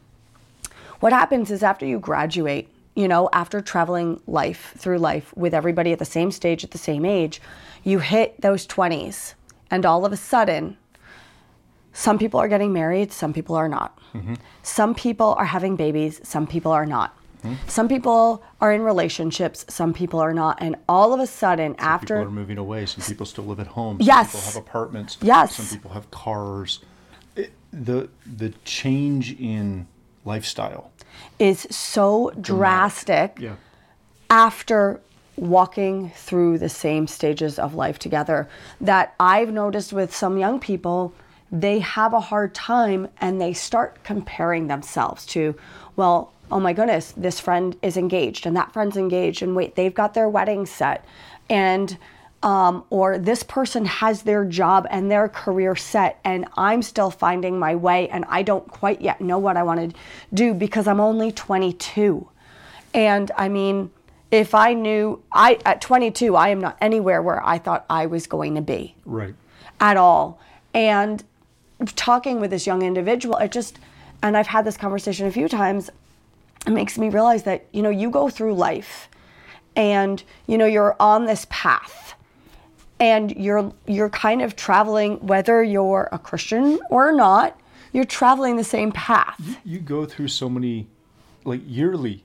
what 0.99 1.13
happens 1.13 1.49
is 1.49 1.63
after 1.63 1.85
you 1.85 1.99
graduate, 1.99 2.67
you 2.95 3.07
know, 3.07 3.29
after 3.33 3.61
traveling 3.61 4.21
life 4.27 4.73
through 4.77 4.99
life 4.99 5.35
with 5.35 5.53
everybody 5.53 5.91
at 5.93 5.99
the 5.99 6.05
same 6.05 6.29
stage 6.31 6.63
at 6.63 6.71
the 6.71 6.77
same 6.77 7.05
age, 7.05 7.41
you 7.83 7.99
hit 7.99 8.39
those 8.41 8.67
20s 8.67 9.33
and 9.71 9.85
all 9.85 10.05
of 10.05 10.11
a 10.11 10.17
sudden 10.17 10.77
some 11.93 12.17
people 12.17 12.39
are 12.39 12.47
getting 12.47 12.73
married, 12.73 13.11
some 13.11 13.33
people 13.33 13.55
are 13.55 13.67
not. 13.69 13.97
Mm-hmm. 14.13 14.35
Some 14.63 14.95
people 14.95 15.35
are 15.37 15.45
having 15.45 15.75
babies, 15.75 16.19
some 16.23 16.47
people 16.47 16.71
are 16.71 16.85
not. 16.85 17.17
Hmm? 17.41 17.55
Some 17.67 17.87
people 17.87 18.43
are 18.59 18.71
in 18.71 18.81
relationships, 18.81 19.65
some 19.67 19.93
people 19.93 20.19
are 20.19 20.33
not. 20.33 20.59
And 20.61 20.75
all 20.87 21.13
of 21.13 21.19
a 21.19 21.25
sudden, 21.27 21.75
after 21.79 22.15
people 22.17 22.27
are 22.27 22.31
moving 22.31 22.57
away. 22.57 22.85
Some 22.85 23.03
people 23.03 23.25
still 23.25 23.45
live 23.45 23.59
at 23.59 23.67
home. 23.67 23.97
Some 23.99 24.05
Yes. 24.07 24.27
people 24.31 24.41
have 24.41 24.55
apartments. 24.55 25.17
Yes. 25.21 25.55
Some 25.55 25.65
people 25.77 25.91
have 25.91 26.11
cars. 26.11 26.79
It, 27.35 27.51
the 27.73 28.09
the 28.25 28.49
change 28.63 29.33
in 29.39 29.87
lifestyle. 30.23 30.91
is 31.39 31.67
so 31.71 32.31
drastic 32.39 33.37
Yeah. 33.39 33.55
after 34.29 35.01
walking 35.37 36.11
through 36.15 36.57
the 36.59 36.69
same 36.69 37.07
stages 37.07 37.57
of 37.57 37.73
life 37.73 37.97
together 37.97 38.47
that 38.79 39.13
I've 39.19 39.51
noticed 39.51 39.91
with 39.93 40.15
some 40.15 40.37
young 40.37 40.59
people, 40.59 41.13
they 41.51 41.79
have 41.79 42.13
a 42.13 42.19
hard 42.19 42.53
time 42.53 43.07
and 43.19 43.41
they 43.41 43.53
start 43.53 44.03
comparing 44.03 44.67
themselves 44.67 45.25
to, 45.27 45.55
well, 45.95 46.31
oh 46.51 46.59
my 46.59 46.73
goodness, 46.73 47.13
this 47.17 47.39
friend 47.39 47.75
is 47.81 47.97
engaged 47.97 48.45
and 48.45 48.55
that 48.55 48.71
friend's 48.73 48.97
engaged, 48.97 49.41
and 49.41 49.55
wait, 49.55 49.75
they've 49.75 49.93
got 49.93 50.13
their 50.13 50.29
wedding 50.29 50.65
set. 50.65 51.05
And 51.49 51.97
um, 52.43 52.85
or 52.89 53.19
this 53.19 53.43
person 53.43 53.85
has 53.85 54.23
their 54.23 54.45
job 54.45 54.87
and 54.89 55.11
their 55.11 55.29
career 55.29 55.75
set, 55.75 56.19
and 56.23 56.47
I'm 56.57 56.81
still 56.81 57.11
finding 57.11 57.59
my 57.59 57.75
way, 57.75 58.09
and 58.09 58.25
I 58.27 58.41
don't 58.41 58.67
quite 58.67 58.99
yet 58.99 59.21
know 59.21 59.37
what 59.37 59.57
I 59.57 59.63
want 59.63 59.91
to 59.91 59.99
do 60.33 60.55
because 60.55 60.87
I'm 60.87 60.99
only 60.99 61.31
22. 61.31 62.27
And 62.95 63.29
I 63.37 63.47
mean, 63.47 63.91
if 64.31 64.55
I 64.55 64.73
knew, 64.73 65.21
I 65.31 65.59
at 65.65 65.81
22, 65.81 66.35
I 66.35 66.49
am 66.49 66.59
not 66.59 66.77
anywhere 66.81 67.21
where 67.21 67.45
I 67.45 67.59
thought 67.59 67.85
I 67.89 68.07
was 68.07 68.25
going 68.25 68.55
to 68.55 68.61
be 68.61 68.95
Right. 69.05 69.35
at 69.79 69.97
all. 69.97 70.39
And 70.73 71.23
talking 71.85 72.39
with 72.39 72.51
this 72.51 72.65
young 72.67 72.81
individual, 72.81 73.37
it 73.37 73.51
just, 73.51 73.79
and 74.23 74.35
I've 74.37 74.47
had 74.47 74.65
this 74.65 74.77
conversation 74.77 75.27
a 75.27 75.31
few 75.31 75.47
times. 75.47 75.89
it 76.67 76.71
makes 76.71 76.97
me 76.97 77.09
realize 77.09 77.43
that 77.43 77.65
you 77.73 77.81
know 77.81 77.89
you 77.89 78.09
go 78.09 78.29
through 78.29 78.53
life 78.53 79.09
and 79.75 80.21
you 80.47 80.57
know 80.57 80.65
you're 80.65 80.95
on 80.99 81.25
this 81.25 81.45
path 81.49 82.13
and 82.99 83.31
you're 83.35 83.73
you're 83.87 84.09
kind 84.09 84.41
of 84.43 84.55
traveling 84.55 85.15
whether 85.25 85.63
you're 85.63 86.07
a 86.11 86.19
christian 86.19 86.79
or 86.91 87.11
not 87.11 87.57
you're 87.93 88.05
traveling 88.05 88.57
the 88.57 88.63
same 88.63 88.91
path 88.91 89.57
You 89.65 89.79
go 89.79 90.05
through 90.05 90.27
so 90.29 90.47
many, 90.49 90.87
like 91.43 91.61
yearly, 91.65 92.23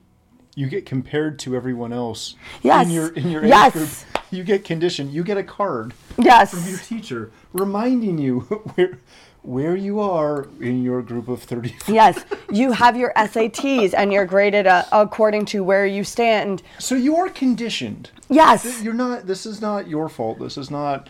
you 0.55 0.67
get 0.69 0.85
compared 0.85 1.39
to 1.39 1.55
everyone 1.57 1.91
else. 1.91 2.35
Yes. 2.63 2.85
In 2.87 2.93
your 2.93 3.07
in 3.13 3.29
your 3.31 3.43
Yes. 3.45 3.73
group, 3.73 3.89
you 4.31 4.43
get 4.45 4.63
conditioned. 4.63 5.11
You 5.13 5.23
get 5.23 5.37
a 5.37 5.43
card 5.43 5.93
yes 6.17 6.51
from 6.51 6.69
your 6.69 6.79
teacher 6.79 7.31
reminding 7.53 8.17
you 8.17 8.39
where 8.75 8.99
where 9.47 9.77
you 9.77 9.99
are 10.01 10.47
in 10.59 10.83
your 10.83 11.01
group 11.01 11.27
of 11.29 11.41
thirty. 11.41 11.73
yes 11.87 12.15
you 12.51 12.71
have 12.73 12.97
your 12.97 13.13
sats 13.15 13.93
and 13.97 14.11
you're 14.13 14.25
graded 14.25 14.67
uh, 14.67 14.83
according 14.91 15.45
to 15.45 15.63
where 15.63 15.85
you 15.87 16.03
stand 16.03 16.61
So 16.79 16.95
you 16.95 17.15
are 17.15 17.29
conditioned. 17.29 18.11
yes 18.29 18.81
You're 18.83 18.93
not. 19.05 19.25
This 19.25 19.45
is 19.45 19.61
not 19.61 19.87
your 19.87 20.09
fault. 20.09 20.39
This 20.39 20.57
is 20.57 20.69
not 20.69 21.09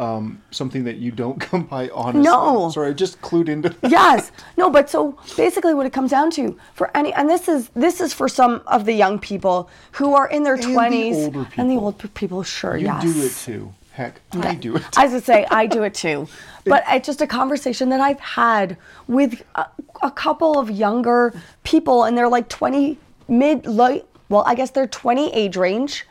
um, 0.00 0.40
something 0.50 0.84
that 0.84 0.96
you 0.96 1.10
don't 1.10 1.38
come 1.50 1.64
by 1.64 1.90
honestly. 1.92 2.22
No. 2.22 2.70
Sorry, 2.70 2.90
I 2.90 2.92
just 2.94 3.20
clued 3.20 3.48
into 3.48 3.68
that. 3.70 3.90
yes 3.90 4.32
no 4.56 4.70
but 4.70 4.88
so 4.88 5.18
basically 5.36 5.74
what 5.74 5.84
it 5.86 5.92
comes 5.92 6.10
down 6.12 6.30
to 6.38 6.56
for 6.72 6.86
any 6.96 7.12
and 7.12 7.28
this 7.28 7.48
is 7.48 7.68
this 7.74 8.00
is 8.00 8.14
for 8.14 8.28
some 8.28 8.62
of 8.66 8.84
the 8.86 8.94
young 8.94 9.18
people 9.18 9.68
who 9.98 10.14
are 10.14 10.28
in 10.36 10.42
their 10.42 10.56
the 10.56 10.62
20s 10.74 11.14
older 11.24 11.46
and 11.58 11.70
the 11.70 11.76
old 11.76 11.96
people 12.14 12.42
sure 12.42 12.76
You 12.78 12.86
yes 12.86 13.02
do 13.02 13.22
it 13.28 13.34
too. 13.46 13.74
Heck, 13.98 14.20
I 14.32 14.54
do 14.54 14.76
it. 14.76 14.96
I 14.96 15.02
was 15.06 15.10
gonna 15.10 15.22
say 15.22 15.44
I 15.50 15.66
do 15.66 15.82
it 15.82 15.92
too, 15.92 16.28
but 16.64 16.84
it's 16.88 17.04
just 17.04 17.20
a 17.20 17.26
conversation 17.26 17.88
that 17.88 18.00
I've 18.00 18.20
had 18.20 18.76
with 19.08 19.42
a, 19.56 19.66
a 20.02 20.10
couple 20.12 20.56
of 20.56 20.70
younger 20.70 21.34
people, 21.64 22.04
and 22.04 22.16
they're 22.16 22.28
like 22.28 22.48
twenty 22.48 22.96
mid 23.26 23.66
late. 23.66 24.04
Well, 24.28 24.44
I 24.46 24.54
guess 24.54 24.70
they're 24.70 24.86
twenty 24.86 25.32
age 25.34 25.56
range. 25.56 26.06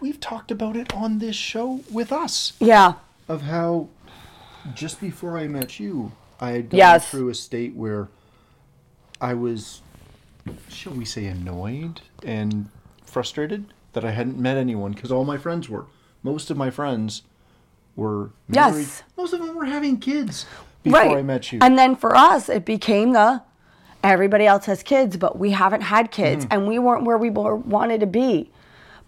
We've 0.00 0.18
talked 0.18 0.50
about 0.50 0.74
it 0.74 0.92
on 0.92 1.20
this 1.20 1.36
show 1.36 1.82
with 1.88 2.10
us. 2.10 2.54
Yeah, 2.58 2.94
of 3.28 3.42
how 3.42 3.90
just 4.74 5.00
before 5.00 5.38
I 5.38 5.46
met 5.46 5.78
you, 5.78 6.10
I 6.40 6.50
had 6.50 6.70
gone 6.70 6.78
Yes. 6.78 7.08
through 7.08 7.28
a 7.28 7.34
state 7.36 7.76
where 7.76 8.08
I 9.20 9.34
was, 9.34 9.82
shall 10.68 10.94
we 10.94 11.04
say, 11.04 11.26
annoyed 11.26 12.00
and 12.24 12.70
frustrated 13.04 13.72
that 13.92 14.04
I 14.04 14.10
hadn't 14.10 14.36
met 14.36 14.56
anyone 14.56 14.90
because 14.94 15.12
all 15.12 15.24
my 15.24 15.38
friends 15.38 15.68
were. 15.68 15.84
Most 16.24 16.50
of 16.50 16.56
my 16.56 16.70
friends 16.70 17.22
were 17.94 18.32
married. 18.48 18.78
Yes. 18.78 19.02
Most 19.16 19.32
of 19.32 19.40
them 19.40 19.54
were 19.54 19.66
having 19.66 20.00
kids 20.00 20.46
before 20.82 20.98
right. 20.98 21.16
I 21.18 21.22
met 21.22 21.52
you. 21.52 21.60
And 21.62 21.78
then 21.78 21.94
for 21.94 22.16
us, 22.16 22.48
it 22.48 22.64
became 22.64 23.12
the 23.12 23.42
everybody 24.02 24.46
else 24.46 24.66
has 24.66 24.82
kids, 24.82 25.16
but 25.16 25.38
we 25.38 25.50
haven't 25.50 25.80
had 25.80 26.10
kids, 26.10 26.44
mm-hmm. 26.44 26.52
and 26.52 26.68
we 26.68 26.78
weren't 26.78 27.04
where 27.04 27.18
we 27.18 27.30
were, 27.30 27.56
wanted 27.56 28.00
to 28.00 28.06
be. 28.06 28.50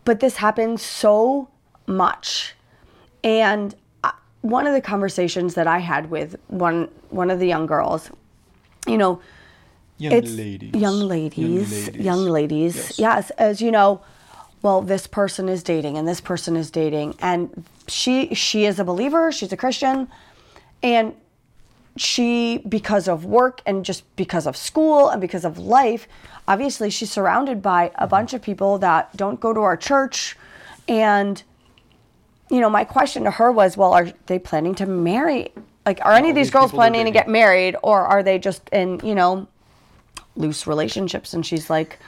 But 0.04 0.20
this 0.20 0.36
happens 0.36 0.82
so 0.82 1.48
much, 1.86 2.54
and 3.24 3.74
uh, 4.04 4.12
one 4.40 4.66
of 4.66 4.72
the 4.72 4.80
conversations 4.80 5.54
that 5.54 5.66
I 5.66 5.78
had 5.78 6.10
with 6.10 6.36
one 6.48 6.88
one 7.10 7.30
of 7.30 7.38
the 7.38 7.46
young 7.46 7.66
girls, 7.66 8.10
you 8.86 8.96
know, 8.96 9.20
young 9.98 10.12
it's 10.12 10.32
ladies. 10.32 10.74
young 10.74 11.00
ladies, 11.00 11.88
young 11.94 12.24
ladies. 12.24 12.76
Yes. 12.76 12.98
Yes. 12.98 13.30
as 13.30 13.60
you 13.60 13.70
know, 13.70 14.00
well, 14.62 14.82
this 14.82 15.06
person 15.06 15.48
is 15.48 15.62
dating 15.62 15.96
and 15.96 16.06
this 16.06 16.20
person 16.20 16.56
is 16.56 16.70
dating, 16.70 17.14
and 17.20 17.64
she 17.86 18.34
she 18.34 18.64
is 18.64 18.78
a 18.78 18.84
believer. 18.84 19.30
She's 19.32 19.52
a 19.52 19.56
Christian, 19.56 20.08
and 20.82 21.14
she 21.96 22.58
because 22.58 23.08
of 23.08 23.24
work 23.24 23.62
and 23.64 23.84
just 23.84 24.04
because 24.16 24.46
of 24.46 24.56
school 24.56 25.08
and 25.08 25.20
because 25.20 25.44
of 25.44 25.58
life, 25.58 26.06
obviously 26.46 26.90
she's 26.90 27.10
surrounded 27.10 27.62
by 27.62 27.90
a 27.94 28.06
bunch 28.06 28.34
of 28.34 28.42
people 28.42 28.78
that 28.78 29.16
don't 29.16 29.40
go 29.40 29.52
to 29.54 29.60
our 29.60 29.76
church, 29.76 30.36
and 30.88 31.42
you 32.50 32.60
know, 32.60 32.70
my 32.70 32.84
question 32.84 33.24
to 33.24 33.30
her 33.30 33.50
was, 33.50 33.76
well, 33.76 33.92
are 33.92 34.12
they 34.26 34.38
planning 34.38 34.74
to 34.76 34.86
marry? 34.86 35.52
Like, 35.84 36.00
are 36.04 36.12
any 36.12 36.30
of 36.30 36.34
these 36.34 36.46
these 36.46 36.52
girls 36.52 36.72
planning 36.72 37.04
to 37.04 37.10
get 37.10 37.28
married, 37.28 37.76
or 37.82 38.00
are 38.06 38.22
they 38.22 38.38
just 38.38 38.68
in, 38.70 39.00
you 39.04 39.14
know, 39.14 39.46
loose 40.36 40.66
relationships? 40.66 41.34
And 41.34 41.44
she's 41.44 41.70
like, 41.70 41.98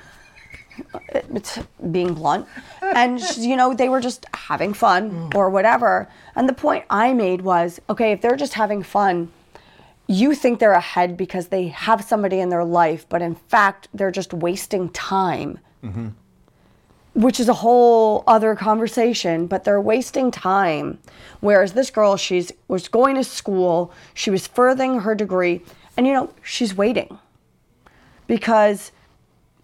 being 1.91 2.15
blunt, 2.15 2.47
and 2.83 3.21
you 3.37 3.57
know, 3.57 3.75
they 3.75 3.89
were 3.89 4.01
just 4.01 4.27
having 4.35 4.75
fun 4.75 5.31
or 5.35 5.51
whatever. 5.51 6.09
And 6.37 6.49
the 6.49 6.53
point 6.53 6.85
I 6.91 7.13
made 7.13 7.43
was, 7.43 7.81
okay, 7.89 8.13
if 8.13 8.21
they're 8.21 8.37
just 8.37 8.55
having 8.55 8.83
fun, 8.83 9.31
you 10.09 10.35
think 10.35 10.59
they're 10.59 10.73
ahead 10.73 11.17
because 11.17 11.49
they 11.49 11.69
have 11.69 12.03
somebody 12.03 12.41
in 12.41 12.49
their 12.49 12.65
life, 12.65 13.07
but 13.09 13.23
in 13.23 13.35
fact, 13.35 13.89
they're 13.93 14.11
just 14.11 14.33
wasting 14.33 14.89
time. 14.89 15.59
Mm-hmm. 15.85 16.09
Which 17.15 17.41
is 17.41 17.49
a 17.49 17.55
whole 17.55 18.23
other 18.27 18.55
conversation 18.55 19.47
but 19.47 19.65
they're 19.65 19.81
wasting 19.81 20.31
time. 20.31 20.99
Whereas 21.41 21.73
this 21.73 21.91
girl 21.91 22.17
she's 22.17 22.53
was 22.69 22.89
going 22.89 23.17
to 23.17 23.25
school 23.25 23.93
she 24.15 24.31
was 24.31 24.47
furthering 24.47 25.01
her 25.01 25.15
degree 25.15 25.63
and 25.97 26.07
you 26.07 26.13
know 26.13 26.33
she's 26.43 26.75
waiting. 26.77 27.19
Because 28.29 28.93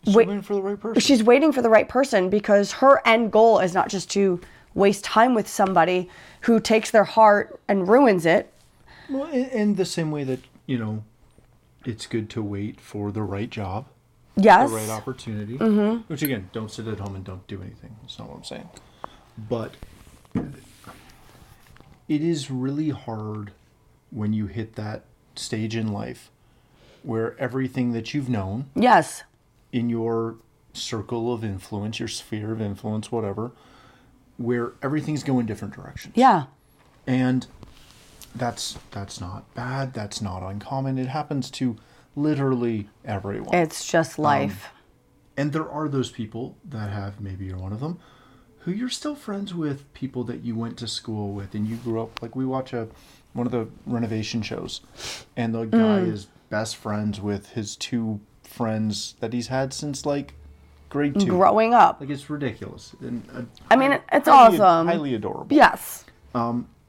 She's 0.04 0.14
wait- 0.14 0.28
waiting 0.28 0.42
for 0.42 0.54
the 0.54 0.62
right 0.62 0.78
person. 0.80 1.00
she's 1.00 1.22
waiting 1.22 1.52
for 1.52 1.62
the 1.62 1.70
right 1.70 1.88
person 1.88 2.28
because 2.30 2.72
her 2.72 3.00
end 3.06 3.32
goal 3.32 3.58
is 3.60 3.74
not 3.74 3.88
just 3.88 4.10
to 4.12 4.40
waste 4.74 5.04
time 5.04 5.34
with 5.34 5.48
somebody 5.48 6.08
who 6.42 6.58
takes 6.60 6.90
their 6.90 7.04
heart 7.04 7.60
and 7.68 7.88
ruins 7.88 8.26
it 8.26 8.52
Well, 9.08 9.30
in, 9.30 9.44
in 9.50 9.74
the 9.76 9.84
same 9.84 10.10
way 10.10 10.24
that 10.24 10.40
you 10.66 10.78
know, 10.78 11.04
it's 11.84 12.06
good 12.06 12.28
to 12.30 12.42
wait 12.42 12.80
for 12.80 13.12
the 13.12 13.22
right 13.22 13.50
job. 13.50 13.86
yes 14.36 14.68
the 14.70 14.76
right 14.76 14.88
opportunity. 14.90 15.58
Mm-hmm. 15.58 16.02
Which 16.12 16.22
again, 16.22 16.50
don't 16.52 16.70
sit 16.70 16.86
at 16.88 16.98
home 16.98 17.14
and 17.14 17.24
don't 17.24 17.46
do 17.46 17.60
anything. 17.62 17.94
That's 18.02 18.18
not 18.18 18.28
what 18.28 18.36
I'm 18.38 18.44
saying. 18.44 18.68
But 19.36 19.74
it 22.08 22.20
is 22.22 22.50
really 22.50 22.90
hard 22.90 23.52
when 24.10 24.32
you 24.32 24.46
hit 24.46 24.74
that 24.76 25.04
stage 25.36 25.74
in 25.76 25.92
life 25.92 26.30
where 27.02 27.38
everything 27.38 27.92
that 27.92 28.14
you've 28.14 28.28
known 28.28 28.66
yes 28.74 29.24
in 29.74 29.90
your 29.90 30.36
circle 30.72 31.34
of 31.34 31.44
influence, 31.44 31.98
your 31.98 32.08
sphere 32.08 32.52
of 32.52 32.62
influence, 32.62 33.10
whatever, 33.10 33.50
where 34.36 34.72
everything's 34.82 35.24
going 35.24 35.46
different 35.46 35.74
directions. 35.74 36.14
Yeah. 36.16 36.44
And 37.08 37.44
that's 38.36 38.78
that's 38.92 39.20
not 39.20 39.52
bad. 39.54 39.92
That's 39.92 40.22
not 40.22 40.44
uncommon. 40.44 40.96
It 40.96 41.08
happens 41.08 41.50
to 41.52 41.76
literally 42.14 42.88
everyone. 43.04 43.52
It's 43.52 43.84
just 43.84 44.16
um, 44.16 44.22
life. 44.22 44.68
and 45.36 45.52
there 45.52 45.68
are 45.68 45.88
those 45.88 46.10
people 46.10 46.56
that 46.64 46.90
have 46.90 47.20
maybe 47.20 47.46
you're 47.46 47.58
one 47.58 47.72
of 47.72 47.80
them 47.80 47.98
who 48.60 48.70
you're 48.70 48.88
still 48.88 49.16
friends 49.16 49.52
with 49.52 49.92
people 49.92 50.22
that 50.24 50.42
you 50.42 50.54
went 50.54 50.78
to 50.78 50.86
school 50.86 51.32
with 51.32 51.54
and 51.54 51.66
you 51.66 51.76
grew 51.76 52.00
up 52.00 52.22
like 52.22 52.34
we 52.36 52.46
watch 52.46 52.72
a 52.72 52.88
one 53.32 53.44
of 53.44 53.52
the 53.52 53.68
renovation 53.84 54.40
shows 54.40 54.80
and 55.36 55.54
the 55.54 55.64
guy 55.64 56.00
mm. 56.00 56.12
is 56.12 56.28
best 56.48 56.76
friends 56.76 57.20
with 57.20 57.50
his 57.50 57.76
two 57.76 58.20
friends 58.44 59.14
that 59.20 59.32
he's 59.32 59.48
had 59.48 59.72
since 59.72 60.06
like 60.06 60.34
grade 60.88 61.18
two. 61.18 61.26
Growing 61.26 61.74
up. 61.74 62.00
Like 62.00 62.10
it's 62.10 62.28
ridiculous. 62.30 62.94
And 63.00 63.22
uh, 63.34 63.42
I 63.70 63.76
mean, 63.76 63.92
it's 64.12 64.28
highly- 64.28 64.60
awesome. 64.60 64.86
highly 64.86 65.14
adorable. 65.14 65.54
Yes. 65.54 66.04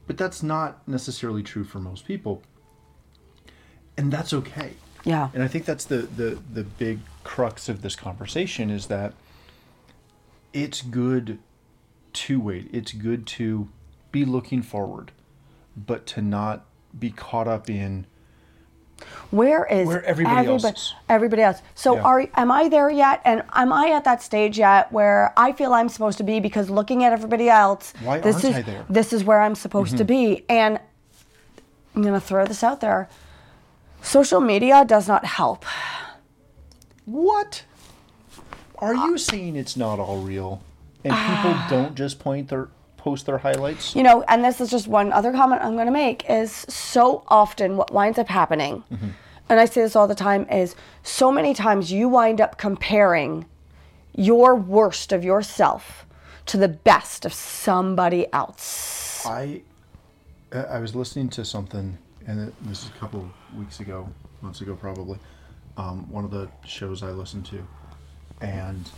But 0.06 0.16
that's 0.16 0.42
not 0.42 0.86
necessarily 0.86 1.42
true 1.42 1.64
for 1.64 1.78
most 1.80 2.06
people. 2.06 2.42
And 3.96 4.12
that's 4.12 4.32
okay. 4.32 4.74
Yeah. 5.04 5.30
And 5.34 5.42
i 5.42 5.48
think 5.48 5.64
that's 5.64 5.84
the 5.84 5.98
the 5.98 6.38
the 6.52 6.64
big 6.64 6.98
crux 7.24 7.68
of 7.68 7.82
this 7.82 7.94
conversation 7.96 8.70
is 8.70 8.86
that 8.86 9.14
it's 10.52 10.82
good 10.82 11.38
to 12.12 12.40
wait. 12.40 12.68
It's 12.72 12.92
good 12.92 13.26
to 13.28 13.68
be 14.10 14.24
looking 14.24 14.62
forward 14.62 15.12
but 15.76 16.06
to 16.06 16.22
not 16.22 16.64
be 16.98 17.10
caught 17.10 17.46
up 17.46 17.68
in 17.68 18.06
Where 19.30 19.64
is 19.66 19.86
Where 19.86 20.02
everybody 20.04 20.46
else. 20.46 20.94
Everybody 21.08 21.42
else. 21.42 21.60
So 21.74 21.96
Yeah. 21.96 22.02
are 22.02 22.26
am 22.36 22.50
I 22.50 22.68
there 22.68 22.88
yet? 22.88 23.20
And 23.24 23.42
am 23.54 23.72
I 23.72 23.90
at 23.90 24.04
that 24.04 24.22
stage 24.22 24.58
yet 24.58 24.90
where 24.92 25.32
I 25.36 25.52
feel 25.52 25.74
I'm 25.74 25.88
supposed 25.88 26.18
to 26.18 26.24
be 26.24 26.40
because 26.40 26.70
looking 26.70 27.04
at 27.04 27.12
everybody 27.12 27.48
else, 27.50 27.92
Why 28.02 28.20
this 28.20 28.36
aren't 28.36 28.44
is 28.46 28.54
I 28.56 28.62
there? 28.62 28.82
Mm-hmm. 28.82 28.92
this 28.92 29.12
is 29.12 29.24
where 29.24 29.40
I'm 29.42 29.54
supposed 29.54 29.96
to 29.98 30.04
be. 30.04 30.44
And 30.48 30.78
I'm 31.94 32.02
gonna 32.02 32.20
throw 32.20 32.46
this 32.46 32.62
out 32.62 32.80
there. 32.80 33.08
Social 34.02 34.40
media 34.40 34.84
does 34.84 35.08
not 35.08 35.24
help. 35.24 35.64
what 37.04 37.64
are 38.78 38.94
you 38.94 39.16
saying 39.16 39.56
it's 39.56 39.76
not 39.76 39.98
all 39.98 40.18
real 40.20 40.60
and 41.04 41.14
people 41.14 41.56
don't 41.70 41.94
just 41.94 42.18
point 42.18 42.48
their 42.48 42.68
post 43.06 43.24
their 43.24 43.38
highlights 43.38 43.94
You 43.94 44.02
know, 44.02 44.24
and 44.26 44.44
this 44.44 44.60
is 44.60 44.68
just 44.68 44.88
one 44.88 45.12
other 45.12 45.30
comment 45.30 45.62
I'm 45.62 45.74
going 45.74 45.86
to 45.86 45.92
make 45.92 46.28
is 46.28 46.66
so 46.68 47.22
often 47.28 47.76
what 47.76 47.92
winds 47.92 48.18
up 48.18 48.26
happening, 48.26 48.82
mm-hmm. 48.92 49.10
and 49.48 49.60
I 49.60 49.66
say 49.66 49.80
this 49.82 49.94
all 49.94 50.08
the 50.08 50.16
time, 50.28 50.44
is 50.50 50.74
so 51.04 51.30
many 51.30 51.54
times 51.54 51.92
you 51.92 52.08
wind 52.08 52.40
up 52.40 52.58
comparing 52.58 53.46
your 54.12 54.56
worst 54.56 55.12
of 55.12 55.22
yourself 55.22 56.04
to 56.46 56.56
the 56.56 56.66
best 56.66 57.24
of 57.24 57.32
somebody 57.32 58.26
else. 58.32 59.24
I 59.24 59.62
I 60.52 60.58
I 60.76 60.78
was 60.80 60.96
listening 60.96 61.28
to 61.38 61.44
something, 61.44 61.96
and 62.26 62.52
this 62.62 62.82
is 62.82 62.88
a 62.88 62.98
couple 62.98 63.30
weeks 63.56 63.78
ago, 63.78 64.08
months 64.42 64.60
ago 64.62 64.74
probably. 64.74 65.18
Um, 65.76 66.10
one 66.10 66.24
of 66.24 66.32
the 66.32 66.48
shows 66.64 67.02
I 67.02 67.10
listened 67.10 67.46
to, 67.46 67.58
and 68.40 68.90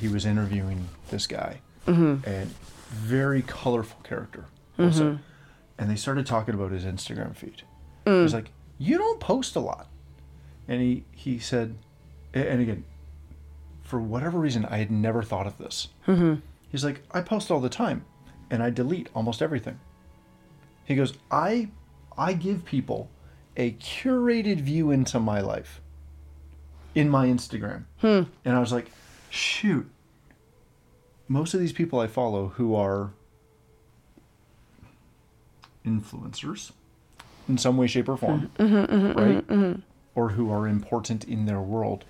he 0.00 0.06
was 0.06 0.24
interviewing 0.24 0.86
this 1.10 1.26
guy, 1.26 1.52
mm-hmm. 1.86 2.28
and 2.28 2.48
very 2.88 3.42
colorful 3.42 4.00
character. 4.02 4.46
Also. 4.78 5.12
Mm-hmm. 5.12 5.22
And 5.78 5.90
they 5.90 5.96
started 5.96 6.26
talking 6.26 6.54
about 6.54 6.72
his 6.72 6.84
Instagram 6.84 7.36
feed. 7.36 7.62
Mm. 8.06 8.22
He's 8.22 8.32
like, 8.32 8.50
"You 8.78 8.96
don't 8.96 9.20
post 9.20 9.56
a 9.56 9.60
lot," 9.60 9.88
and 10.68 10.80
he 10.80 11.04
he 11.12 11.38
said, 11.38 11.76
and 12.32 12.60
again, 12.60 12.84
for 13.82 14.00
whatever 14.00 14.38
reason, 14.38 14.64
I 14.64 14.78
had 14.78 14.90
never 14.90 15.22
thought 15.22 15.46
of 15.46 15.58
this. 15.58 15.88
Mm-hmm. 16.06 16.36
He's 16.70 16.82
like, 16.82 17.02
"I 17.10 17.20
post 17.20 17.50
all 17.50 17.60
the 17.60 17.68
time, 17.68 18.06
and 18.50 18.62
I 18.62 18.70
delete 18.70 19.10
almost 19.14 19.42
everything." 19.42 19.78
He 20.84 20.94
goes, 20.94 21.12
"I 21.30 21.68
I 22.16 22.32
give 22.32 22.64
people 22.64 23.10
a 23.58 23.72
curated 23.72 24.60
view 24.60 24.90
into 24.90 25.20
my 25.20 25.40
life." 25.40 25.82
in 26.96 27.10
my 27.10 27.26
Instagram. 27.26 27.84
Hmm. 28.00 28.22
And 28.44 28.56
I 28.56 28.58
was 28.58 28.72
like, 28.72 28.90
shoot. 29.30 29.88
Most 31.28 31.54
of 31.54 31.60
these 31.60 31.72
people 31.72 31.98
I 31.98 32.06
follow 32.06 32.48
who 32.56 32.74
are 32.74 33.12
influencers 35.84 36.72
in 37.48 37.58
some 37.58 37.76
way, 37.76 37.86
shape, 37.86 38.08
or 38.08 38.16
form, 38.16 38.50
mm-hmm, 38.58 38.74
mm-hmm, 38.74 39.18
mm-hmm, 39.18 39.70
right? 39.72 39.80
Or 40.14 40.30
who 40.30 40.50
are 40.50 40.66
important 40.66 41.24
in 41.24 41.46
their 41.46 41.60
world. 41.60 42.04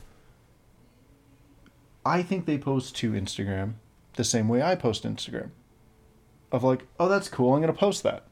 I 2.05 2.23
think 2.23 2.47
they 2.47 2.57
post 2.57 2.95
to 2.97 3.13
Instagram 3.13 3.75
the 4.15 4.25
same 4.25 4.49
way 4.49 4.63
I 4.63 4.75
post 4.77 5.05
Instagram. 5.05 5.51
Of 6.53 6.63
like, 6.63 6.87
oh, 7.01 7.09
that's 7.09 7.29
cool. 7.29 7.55
I'm 7.55 7.61
going 7.61 7.73
to 7.73 7.79
post 7.79 8.03
that. 8.05 8.23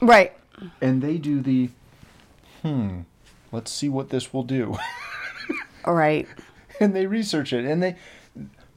Right. 0.00 0.32
And 0.80 1.02
they 1.02 1.18
do 1.18 1.40
the, 1.42 1.68
hmm, 2.62 3.00
let's 3.52 3.70
see 3.70 3.88
what 3.88 4.08
this 4.08 4.32
will 4.32 4.42
do. 4.42 4.78
All 5.84 5.94
right. 5.94 6.26
and 6.80 6.94
they 6.94 7.06
research 7.06 7.52
it 7.52 7.64
and 7.64 7.82
they 7.82 7.96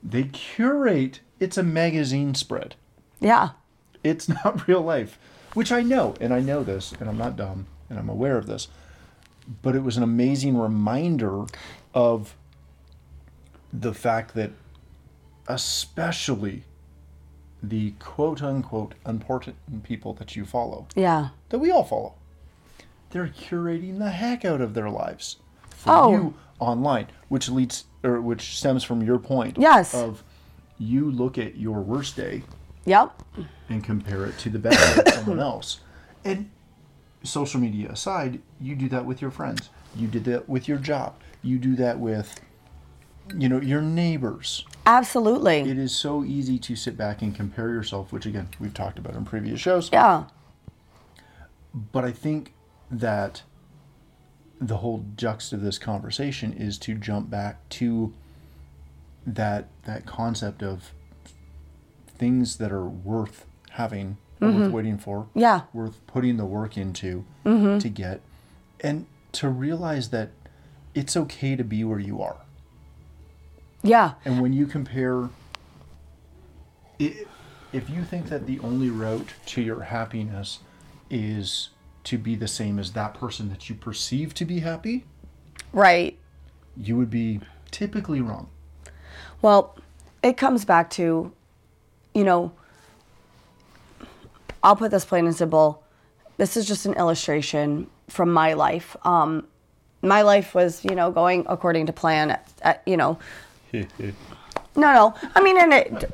they 0.03 0.23
curate 0.23 1.19
it's 1.39 1.57
a 1.57 1.63
magazine 1.63 2.33
spread 2.35 2.75
Yeah. 3.19 3.49
it's 4.03 4.27
not 4.45 4.67
real 4.67 4.81
life 4.81 5.17
which 5.53 5.71
i 5.71 5.81
know 5.81 6.15
and 6.19 6.33
i 6.33 6.39
know 6.39 6.63
this 6.63 6.93
and 6.99 7.09
i'm 7.09 7.17
not 7.17 7.35
dumb 7.35 7.67
and 7.89 7.97
i'm 7.99 8.09
aware 8.09 8.37
of 8.37 8.45
this 8.47 8.67
but 9.61 9.75
it 9.75 9.83
was 9.83 9.95
an 9.97 10.03
amazing 10.03 10.57
reminder 10.57 11.45
of 11.93 12.35
the 13.71 13.93
fact 13.93 14.33
that 14.35 14.51
especially 15.47 16.63
the 17.61 17.91
quote 17.99 18.41
unquote 18.41 18.93
important 19.05 19.55
people 19.83 20.13
that 20.13 20.35
you 20.35 20.45
follow 20.45 20.87
Yeah. 20.95 21.29
that 21.49 21.59
we 21.59 21.71
all 21.71 21.83
follow 21.83 22.13
they're 23.11 23.27
curating 23.27 23.99
the 23.99 24.11
heck 24.11 24.43
out 24.43 24.61
of 24.61 24.73
their 24.73 24.89
lives 24.89 25.37
for 25.69 25.91
Oh. 25.91 26.11
you 26.11 26.33
online 26.59 27.07
which 27.27 27.49
leads 27.49 27.85
or 28.03 28.19
which 28.21 28.57
stems 28.57 28.83
from 28.83 29.01
your 29.03 29.19
point 29.19 29.57
Yes. 29.59 29.93
of 29.93 30.23
you 30.77 31.09
look 31.11 31.37
at 31.37 31.55
your 31.57 31.81
worst 31.81 32.15
day 32.15 32.43
Yep. 32.85 33.23
and 33.69 33.83
compare 33.83 34.25
it 34.25 34.37
to 34.39 34.49
the 34.49 34.59
best 34.59 34.95
day 34.95 35.01
of 35.11 35.13
someone 35.19 35.39
else 35.39 35.79
and 36.23 36.49
social 37.23 37.59
media 37.59 37.89
aside 37.91 38.39
you 38.61 38.75
do 38.75 38.87
that 38.89 39.05
with 39.05 39.21
your 39.21 39.31
friends 39.31 39.69
you 39.95 40.07
did 40.07 40.23
that 40.25 40.47
with 40.47 40.67
your 40.67 40.77
job 40.77 41.15
you 41.41 41.57
do 41.57 41.75
that 41.75 41.99
with 41.99 42.39
you 43.35 43.49
know 43.49 43.59
your 43.59 43.81
neighbors 43.81 44.65
Absolutely. 44.85 45.61
it 45.61 45.79
is 45.79 45.95
so 45.95 46.23
easy 46.23 46.59
to 46.59 46.75
sit 46.75 46.95
back 46.95 47.23
and 47.23 47.33
compare 47.35 47.69
yourself 47.69 48.11
which 48.13 48.27
again 48.27 48.47
we've 48.59 48.73
talked 48.75 48.99
about 48.99 49.15
in 49.15 49.25
previous 49.25 49.59
shows 49.59 49.89
Yeah. 49.91 50.25
but 51.73 52.05
I 52.05 52.11
think 52.11 52.53
that 52.91 53.41
the 54.61 54.77
whole 54.77 55.05
juxta 55.17 55.55
of 55.55 55.61
this 55.61 55.77
conversation 55.79 56.53
is 56.53 56.77
to 56.79 56.93
jump 56.95 57.29
back 57.31 57.67
to 57.69 58.13
that 59.25 59.69
that 59.83 60.05
concept 60.05 60.61
of 60.63 60.91
things 62.17 62.57
that 62.57 62.71
are 62.71 62.87
worth 62.87 63.45
having, 63.71 64.17
or 64.41 64.47
worth 64.49 64.57
mm-hmm. 64.57 64.71
waiting 64.71 64.97
for, 64.97 65.27
Yeah. 65.33 65.61
worth 65.73 66.05
putting 66.07 66.37
the 66.37 66.45
work 66.45 66.77
into 66.77 67.25
mm-hmm. 67.45 67.77
to 67.79 67.89
get, 67.89 68.21
and 68.79 69.05
to 69.33 69.49
realize 69.49 70.09
that 70.09 70.29
it's 70.93 71.17
okay 71.17 71.55
to 71.55 71.63
be 71.63 71.83
where 71.83 71.99
you 71.99 72.21
are. 72.21 72.37
Yeah. 73.83 74.13
And 74.23 74.41
when 74.41 74.53
you 74.53 74.65
compare, 74.65 75.29
i 76.99 77.25
if 77.73 77.89
you 77.89 78.03
think 78.05 78.29
that 78.29 78.47
the 78.47 78.57
only 78.59 78.89
route 78.89 79.33
to 79.47 79.61
your 79.61 79.81
happiness 79.81 80.59
is 81.09 81.69
to 82.05 82.17
be 82.17 82.35
the 82.35 82.47
same 82.47 82.79
as 82.79 82.93
that 82.93 83.13
person 83.13 83.49
that 83.49 83.67
you 83.69 83.75
perceive 83.75 84.33
to 84.35 84.45
be 84.45 84.59
happy, 84.61 85.05
Right. 85.73 86.17
you 86.77 86.95
would 86.95 87.09
be 87.09 87.41
typically 87.71 88.21
wrong. 88.21 88.47
Well, 89.41 89.77
it 90.23 90.37
comes 90.37 90.65
back 90.65 90.89
to, 90.91 91.31
you 92.13 92.23
know, 92.23 92.51
I'll 94.63 94.75
put 94.75 94.91
this 94.91 95.05
plain 95.05 95.25
and 95.25 95.35
simple. 95.35 95.83
This 96.37 96.57
is 96.57 96.65
just 96.67 96.85
an 96.85 96.93
illustration 96.93 97.87
from 98.09 98.31
my 98.33 98.53
life. 98.53 98.95
Um, 99.05 99.47
my 100.01 100.21
life 100.23 100.53
was, 100.55 100.83
you 100.83 100.95
know, 100.95 101.11
going 101.11 101.45
according 101.47 101.85
to 101.87 101.93
plan. 101.93 102.31
At, 102.31 102.51
at, 102.61 102.83
you 102.85 102.97
know, 102.97 103.19
no, 103.73 103.83
no. 104.75 105.15
I 105.35 105.41
mean, 105.41 105.57
and 105.59 105.73
it. 105.73 106.11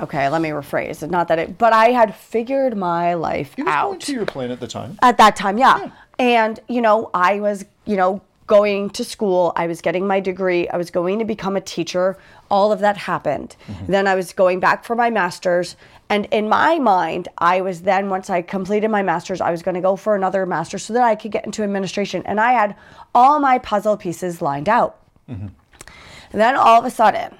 Okay, 0.00 0.28
let 0.28 0.42
me 0.42 0.50
rephrase. 0.50 1.08
Not 1.08 1.28
that 1.28 1.38
it, 1.38 1.58
but 1.58 1.72
I 1.72 1.90
had 1.90 2.14
figured 2.14 2.76
my 2.76 3.14
life 3.14 3.54
It 3.56 3.64
was 3.64 3.74
going 3.74 3.94
out 3.94 4.00
to 4.00 4.12
your 4.12 4.26
plan 4.26 4.50
at 4.50 4.60
the 4.60 4.66
time. 4.68 4.98
at 5.02 5.16
that 5.18 5.36
time 5.36 5.58
yeah. 5.58 5.90
and 6.18 6.60
you 6.68 6.80
know 6.80 7.10
i 7.14 7.40
was 7.40 7.64
you 7.86 7.96
know 7.96 8.20
going 8.46 8.90
to 8.90 9.04
school 9.04 9.52
i 9.56 9.66
was 9.66 9.80
getting 9.80 10.06
my 10.06 10.20
degree 10.20 10.68
i 10.68 10.76
was 10.76 10.90
going 10.90 11.18
to 11.18 11.24
become 11.24 11.56
a 11.56 11.60
teacher 11.60 12.18
all 12.52 12.70
of 12.70 12.80
that 12.80 12.96
happened 12.96 13.56
then 13.88 14.06
i 14.06 14.14
was 14.14 14.32
going 14.32 14.60
back 14.60 14.84
for 14.84 14.94
my 14.94 15.08
master's 15.10 15.74
and 16.10 16.26
in 16.26 16.48
my 16.48 16.78
mind 16.78 17.26
i 17.38 17.60
was 17.60 17.82
then 17.82 18.10
once 18.10 18.28
i 18.30 18.42
completed 18.42 18.88
my 18.90 19.02
master's 19.02 19.40
i 19.40 19.50
was 19.50 19.62
going 19.62 19.74
to 19.74 19.80
go 19.80 19.96
for 19.96 20.14
another 20.14 20.44
master's 20.46 20.84
so 20.84 20.92
that 20.92 21.02
i 21.02 21.14
could 21.16 21.32
get 21.32 21.44
into 21.46 21.62
administration 21.64 22.22
and 22.26 22.38
i 22.38 22.52
had 22.52 22.76
all 23.14 23.40
my 23.40 23.58
puzzle 23.58 23.96
pieces 23.96 24.42
lined 24.42 24.68
out 24.68 24.98
and 25.28 26.40
then 26.42 26.54
all 26.54 26.78
of 26.78 26.84
a 26.84 26.90
sudden 26.90 27.36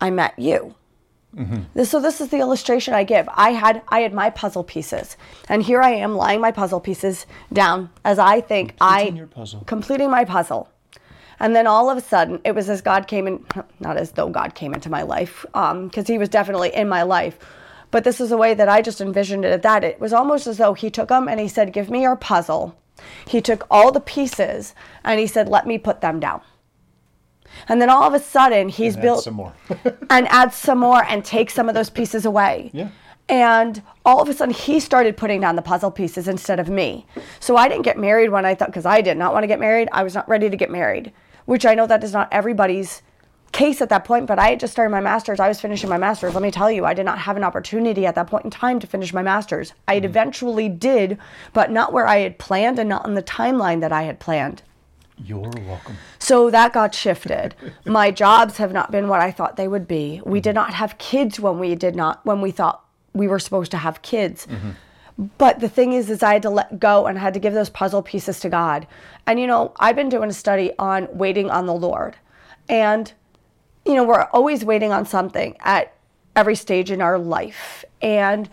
i 0.00 0.08
met 0.08 0.38
you 0.38 0.74
this, 1.74 1.90
so 1.90 1.98
this 1.98 2.20
is 2.20 2.28
the 2.28 2.38
illustration 2.38 2.94
I 2.94 3.02
give. 3.02 3.28
I 3.34 3.50
had 3.50 3.82
I 3.88 4.00
had 4.02 4.12
my 4.12 4.30
puzzle 4.30 4.62
pieces, 4.62 5.16
and 5.48 5.64
here 5.64 5.82
I 5.82 5.90
am 5.90 6.16
laying 6.16 6.40
my 6.40 6.52
puzzle 6.52 6.78
pieces 6.78 7.26
down 7.52 7.90
as 8.04 8.20
I 8.20 8.40
think 8.40 8.76
Completing 8.78 9.14
I 9.14 9.18
your 9.18 9.26
puzzle. 9.26 9.60
completing 9.66 10.10
my 10.12 10.24
puzzle, 10.24 10.68
and 11.40 11.54
then 11.54 11.66
all 11.66 11.90
of 11.90 11.98
a 11.98 12.00
sudden 12.00 12.40
it 12.44 12.54
was 12.54 12.68
as 12.68 12.80
God 12.80 13.06
came 13.06 13.26
in, 13.26 13.44
not 13.80 13.96
as 13.96 14.12
though 14.12 14.28
God 14.28 14.54
came 14.54 14.74
into 14.74 14.90
my 14.90 15.02
life, 15.02 15.44
um, 15.54 15.88
because 15.88 16.06
He 16.06 16.18
was 16.18 16.28
definitely 16.28 16.74
in 16.74 16.88
my 16.88 17.02
life, 17.02 17.38
but 17.90 18.04
this 18.04 18.20
is 18.20 18.30
the 18.30 18.36
way 18.36 18.54
that 18.54 18.68
I 18.68 18.82
just 18.82 19.00
envisioned 19.00 19.44
it. 19.44 19.62
That 19.62 19.84
it 19.84 20.00
was 20.00 20.12
almost 20.12 20.46
as 20.46 20.58
though 20.58 20.74
He 20.74 20.90
took 20.90 21.08
them 21.08 21.28
and 21.28 21.40
He 21.40 21.48
said, 21.48 21.72
"Give 21.72 21.90
me 21.90 22.02
your 22.02 22.16
puzzle." 22.16 22.76
He 23.26 23.40
took 23.40 23.66
all 23.70 23.92
the 23.92 24.00
pieces 24.00 24.74
and 25.04 25.20
He 25.20 25.26
said, 25.26 25.48
"Let 25.48 25.66
me 25.66 25.78
put 25.78 26.00
them 26.00 26.20
down." 26.20 26.40
And 27.68 27.80
then 27.80 27.90
all 27.90 28.02
of 28.02 28.14
a 28.14 28.20
sudden, 28.20 28.68
he's 28.68 28.94
And 28.94 29.02
built 29.02 29.24
some 29.24 29.34
more. 29.34 29.52
and 30.10 30.26
add 30.28 30.52
some 30.52 30.78
more 30.78 31.04
and 31.04 31.24
take 31.24 31.50
some 31.50 31.68
of 31.68 31.74
those 31.74 31.90
pieces 31.90 32.26
away. 32.26 32.70
Yeah. 32.72 32.88
And 33.28 33.82
all 34.04 34.20
of 34.20 34.28
a 34.28 34.34
sudden, 34.34 34.52
he 34.52 34.80
started 34.80 35.16
putting 35.16 35.40
down 35.40 35.56
the 35.56 35.62
puzzle 35.62 35.90
pieces 35.90 36.28
instead 36.28 36.60
of 36.60 36.68
me. 36.68 37.06
So 37.40 37.56
I 37.56 37.68
didn't 37.68 37.84
get 37.84 37.98
married 37.98 38.30
when 38.30 38.44
I 38.44 38.54
thought, 38.54 38.68
because 38.68 38.84
I 38.84 39.00
did 39.00 39.16
not 39.16 39.32
want 39.32 39.44
to 39.44 39.46
get 39.46 39.58
married. 39.58 39.88
I 39.92 40.02
was 40.02 40.14
not 40.14 40.28
ready 40.28 40.50
to 40.50 40.56
get 40.56 40.70
married, 40.70 41.10
which 41.44 41.66
I 41.66 41.74
know 41.74 41.86
that 41.86 42.04
is 42.04 42.12
not 42.12 42.28
everybody's 42.32 43.02
case 43.54 43.80
at 43.80 43.88
that 43.88 44.04
point, 44.04 44.26
but 44.26 44.38
I 44.38 44.50
had 44.50 44.60
just 44.60 44.72
started 44.72 44.90
my 44.90 45.00
master's. 45.00 45.40
I 45.40 45.48
was 45.48 45.60
finishing 45.60 45.88
my 45.88 45.96
master's. 45.96 46.34
Let 46.34 46.42
me 46.42 46.50
tell 46.50 46.70
you, 46.70 46.84
I 46.84 46.92
did 46.92 47.04
not 47.04 47.20
have 47.20 47.36
an 47.36 47.44
opportunity 47.44 48.04
at 48.04 48.16
that 48.16 48.26
point 48.26 48.44
in 48.44 48.50
time 48.50 48.80
to 48.80 48.86
finish 48.86 49.14
my 49.14 49.22
master's. 49.22 49.72
I 49.88 49.94
had 49.94 50.02
mm. 50.02 50.06
eventually 50.06 50.68
did, 50.68 51.18
but 51.52 51.70
not 51.70 51.92
where 51.92 52.06
I 52.06 52.18
had 52.18 52.38
planned 52.38 52.78
and 52.78 52.88
not 52.88 53.04
on 53.06 53.14
the 53.14 53.22
timeline 53.22 53.80
that 53.80 53.92
I 53.92 54.02
had 54.02 54.18
planned. 54.18 54.62
You're 55.16 55.50
welcome. 55.66 55.96
So 56.18 56.50
that 56.50 56.72
got 56.72 56.94
shifted. 56.94 57.54
My 57.86 58.10
jobs 58.10 58.56
have 58.56 58.72
not 58.72 58.90
been 58.90 59.08
what 59.08 59.20
I 59.20 59.30
thought 59.30 59.56
they 59.56 59.68
would 59.68 59.86
be. 59.86 60.20
We 60.24 60.40
did 60.40 60.50
mm-hmm. 60.50 60.56
not 60.56 60.74
have 60.74 60.98
kids 60.98 61.38
when 61.38 61.58
we 61.58 61.74
did 61.76 61.94
not 61.94 62.24
when 62.26 62.40
we 62.40 62.50
thought 62.50 62.84
we 63.12 63.28
were 63.28 63.38
supposed 63.38 63.70
to 63.70 63.76
have 63.76 64.02
kids. 64.02 64.46
Mm-hmm. 64.46 64.70
But 65.16 65.60
the 65.60 65.68
thing 65.68 65.92
is 65.92 66.10
is 66.10 66.22
I 66.22 66.32
had 66.32 66.42
to 66.42 66.50
let 66.50 66.80
go 66.80 67.06
and 67.06 67.16
I 67.18 67.20
had 67.20 67.34
to 67.34 67.40
give 67.40 67.54
those 67.54 67.70
puzzle 67.70 68.02
pieces 68.02 68.40
to 68.40 68.48
God. 68.48 68.86
And 69.26 69.38
you 69.38 69.46
know, 69.46 69.72
I've 69.78 69.96
been 69.96 70.08
doing 70.08 70.30
a 70.30 70.34
study 70.34 70.72
on 70.78 71.08
waiting 71.12 71.50
on 71.50 71.66
the 71.66 71.74
Lord. 71.74 72.16
And 72.68 73.12
you 73.86 73.94
know, 73.94 74.04
we're 74.04 74.24
always 74.32 74.64
waiting 74.64 74.92
on 74.92 75.06
something 75.06 75.56
at 75.60 75.94
every 76.34 76.56
stage 76.56 76.90
in 76.90 77.00
our 77.00 77.18
life. 77.18 77.84
And 78.02 78.48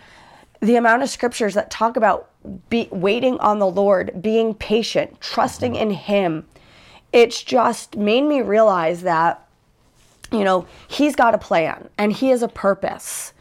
the 0.59 0.75
amount 0.75 1.03
of 1.03 1.09
scriptures 1.09 1.53
that 1.55 1.71
talk 1.71 1.97
about 1.97 2.29
be, 2.69 2.87
waiting 2.91 3.39
on 3.39 3.59
the 3.59 3.67
Lord, 3.67 4.21
being 4.21 4.53
patient, 4.53 5.19
trusting 5.21 5.75
in 5.75 5.91
Him, 5.91 6.45
it's 7.11 7.43
just 7.43 7.95
made 7.95 8.23
me 8.23 8.41
realize 8.41 9.01
that, 9.01 9.47
you 10.31 10.43
know, 10.43 10.67
He's 10.87 11.15
got 11.15 11.33
a 11.33 11.39
plan 11.39 11.89
and 11.97 12.13
He 12.13 12.29
has 12.29 12.43
a 12.43 12.47
purpose. 12.47 13.33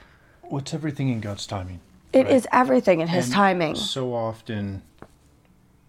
What's 0.43 0.75
everything 0.75 1.09
in 1.09 1.21
God's 1.21 1.47
timing? 1.47 1.81
It 2.13 2.29
is 2.29 2.47
everything 2.53 3.01
in 3.01 3.09
His 3.09 3.31
timing. 3.31 3.75
So 3.77 4.15
often, 4.15 4.83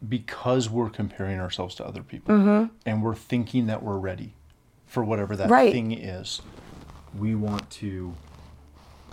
because 0.08 0.70
we're 0.70 0.90
comparing 0.90 1.40
ourselves 1.40 1.76
to 1.76 1.86
other 1.86 2.04
people 2.04 2.36
Mm-hmm. 2.36 2.74
and 2.86 3.04
we're 3.04 3.16
thinking 3.16 3.68
that 3.68 3.84
we're 3.84 3.98
ready 3.98 4.34
for 4.86 5.04
whatever 5.04 5.36
that 5.36 5.50
Right. 5.50 5.72
thing 5.72 5.92
is. 5.92 6.42
We 7.18 7.36
want 7.36 7.70
to 7.72 8.14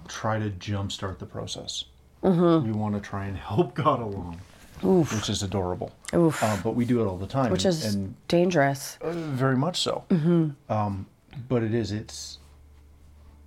try 0.07 0.39
to 0.39 0.51
jumpstart 0.51 1.19
the 1.19 1.27
process. 1.27 1.85
Mm-hmm. 2.23 2.67
We 2.67 2.73
want 2.73 2.95
to 2.95 3.01
try 3.01 3.27
and 3.27 3.37
help 3.37 3.75
God 3.85 4.01
along, 4.01 4.41
which 4.83 5.29
is 5.29 5.43
adorable. 5.43 5.93
Oof. 6.15 6.43
Uh, 6.43 6.57
but 6.63 6.75
we 6.75 6.85
do 6.85 7.01
it 7.03 7.07
all 7.07 7.17
the 7.19 7.27
time, 7.27 7.51
Which 7.53 7.65
and- 7.65 7.75
is 7.75 7.95
and 7.95 8.15
dangerous. 8.29 8.99
uh, 9.03 9.11
very 9.13 9.57
much 9.57 9.81
so. 9.81 10.05
Mm-hmm. 10.11 10.73
Um, 10.73 11.07
but 11.49 11.63
it 11.63 11.75
is. 11.75 11.93
It's. 11.93 12.39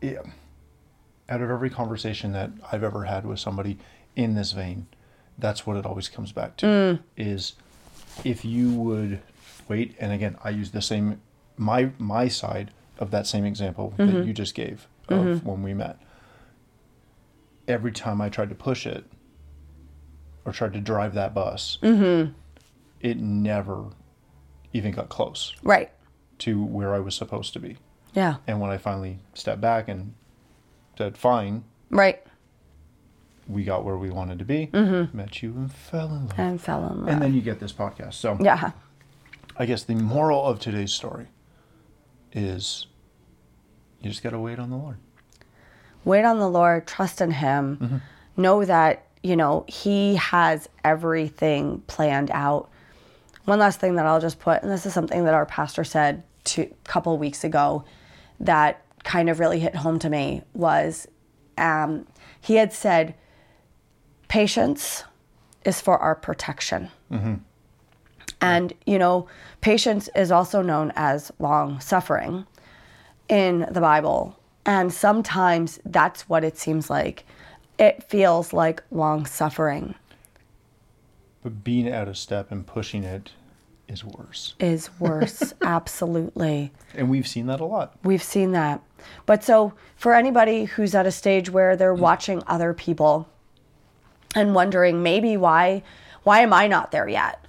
Yeah. 0.01 0.21
Out 1.29 1.41
of 1.41 1.49
every 1.49 1.69
conversation 1.69 2.33
that 2.33 2.51
I've 2.71 2.83
ever 2.83 3.05
had 3.05 3.25
with 3.25 3.39
somebody 3.39 3.77
in 4.15 4.35
this 4.35 4.51
vein, 4.51 4.87
that's 5.37 5.65
what 5.65 5.77
it 5.77 5.85
always 5.85 6.09
comes 6.09 6.31
back 6.31 6.57
to. 6.57 6.65
Mm. 6.65 6.99
Is 7.15 7.53
if 8.25 8.43
you 8.43 8.71
would 8.73 9.21
wait, 9.67 9.95
and 9.99 10.11
again, 10.11 10.37
I 10.43 10.49
use 10.49 10.71
the 10.71 10.81
same 10.81 11.21
my 11.57 11.91
my 11.97 12.27
side 12.27 12.71
of 12.99 13.11
that 13.11 13.27
same 13.27 13.45
example 13.45 13.93
Mm-hmm. 13.97 14.13
that 14.17 14.25
you 14.25 14.33
just 14.33 14.53
gave 14.55 14.87
of 15.09 15.45
when 15.45 15.63
we 15.63 15.73
met. 15.73 15.97
Every 17.67 17.91
time 17.91 18.21
I 18.21 18.29
tried 18.29 18.49
to 18.49 18.55
push 18.55 18.85
it, 18.85 19.05
or 20.45 20.51
tried 20.51 20.73
to 20.73 20.79
drive 20.81 21.13
that 21.13 21.33
bus, 21.33 21.77
Mm-hmm. 21.81 22.31
it 22.99 23.17
never 23.17 23.85
even 24.73 24.91
got 24.91 25.09
close 25.09 25.53
Right. 25.63 25.91
to 26.39 26.63
where 26.63 26.93
I 26.93 26.99
was 26.99 27.15
supposed 27.15 27.53
to 27.53 27.59
be. 27.59 27.77
Yeah. 28.13 28.35
And 28.47 28.59
when 28.59 28.71
I 28.71 28.77
finally 28.77 29.19
stepped 29.33 29.61
back 29.61 29.87
and 29.87 30.13
said, 30.97 31.17
fine, 31.17 31.63
Right. 31.89 32.21
we 33.47 33.63
got 33.63 33.83
where 33.83 33.97
we 33.97 34.09
wanted 34.09 34.39
to 34.39 34.45
be, 34.45 34.67
mm-hmm. 34.67 35.15
met 35.15 35.41
you 35.41 35.51
and 35.51 35.71
fell 35.71 36.07
in 36.07 36.27
love. 36.27 36.39
And 36.39 36.61
fell 36.61 36.87
in 36.87 36.99
love. 37.01 37.07
And 37.07 37.21
then 37.21 37.33
you 37.33 37.41
get 37.41 37.59
this 37.59 37.73
podcast. 37.73 38.13
So 38.13 38.37
yeah. 38.39 38.71
I 39.57 39.65
guess 39.65 39.83
the 39.83 39.95
moral 39.95 40.43
of 40.45 40.59
today's 40.59 40.93
story 40.93 41.27
is 42.31 42.85
you 44.01 44.09
just 44.09 44.23
got 44.23 44.29
to 44.31 44.39
wait 44.39 44.57
on 44.59 44.69
the 44.69 44.77
Lord. 44.77 44.97
wait 46.05 46.23
on 46.23 46.39
the 46.39 46.49
Lord, 46.49 46.87
trust 46.87 47.21
in 47.21 47.31
Him, 47.31 47.77
mm-hmm. 47.77 48.41
know 48.41 48.63
that, 48.65 49.05
you 49.21 49.35
know, 49.35 49.65
He 49.67 50.15
has 50.15 50.69
everything 50.83 51.81
planned 51.87 52.31
out. 52.31 52.69
One 53.45 53.59
last 53.59 53.79
thing 53.79 53.95
that 53.95 54.05
I'll 54.05 54.21
just 54.21 54.39
put, 54.39 54.61
and 54.63 54.71
this 54.71 54.85
is 54.85 54.93
something 54.93 55.25
that 55.25 55.33
our 55.33 55.45
pastor 55.45 55.83
said 55.83 56.23
to, 56.45 56.61
a 56.63 56.67
couple 56.85 57.17
weeks 57.17 57.43
ago 57.43 57.83
that 58.39 58.81
kind 59.03 59.29
of 59.29 59.39
really 59.39 59.59
hit 59.59 59.75
home 59.75 59.99
to 59.99 60.09
me 60.09 60.41
was 60.53 61.07
um, 61.57 62.05
he 62.39 62.55
had 62.55 62.73
said, 62.73 63.15
patience 64.27 65.03
is 65.65 65.79
for 65.81 65.97
our 65.99 66.15
protection. 66.15 66.89
And, 68.43 68.73
you 68.87 68.97
know, 68.97 69.27
patience 69.61 70.09
is 70.15 70.31
also 70.31 70.61
known 70.63 70.91
as 70.95 71.31
long 71.37 71.79
suffering 71.79 72.47
in 73.29 73.67
the 73.71 73.81
Bible. 73.81 74.35
And 74.65 74.91
sometimes 74.91 75.79
that's 75.85 76.27
what 76.27 76.43
it 76.43 76.57
seems 76.57 76.89
like. 76.89 77.23
It 77.77 78.03
feels 78.09 78.53
like 78.53 78.81
long 78.91 79.25
suffering 79.25 79.95
But 81.43 81.63
being 81.63 81.91
out 81.91 82.07
of 82.07 82.17
step 82.17 82.51
and 82.51 82.65
pushing 82.65 83.03
it 83.03 83.31
is 83.87 84.03
worse. 84.03 84.55
is 84.59 84.89
worse. 84.99 85.53
Absolutely. 85.61 86.71
And 86.95 87.09
we've 87.09 87.27
seen 87.27 87.47
that 87.47 87.59
a 87.59 87.65
lot. 87.65 87.95
We've 88.03 88.23
seen 88.23 88.51
that. 88.53 88.81
But 89.25 89.43
so 89.43 89.73
for 89.95 90.13
anybody 90.13 90.65
who's 90.65 90.95
at 90.95 91.05
a 91.05 91.11
stage 91.11 91.49
where 91.49 91.75
they're 91.75 91.93
watching 91.93 92.41
other 92.47 92.73
people 92.73 93.27
and 94.35 94.55
wondering 94.55 95.03
maybe 95.03 95.37
why 95.37 95.83
why 96.23 96.41
am 96.41 96.53
I 96.53 96.67
not 96.67 96.91
there 96.91 97.07
yet? 97.07 97.43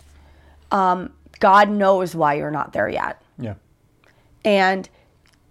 Um, 0.71 1.13
God 1.41 1.71
knows 1.71 2.15
why 2.15 2.35
you're 2.35 2.51
not 2.51 2.73
there 2.73 2.89
yet. 2.89 3.21
Yeah. 3.39 3.55
and 4.45 4.89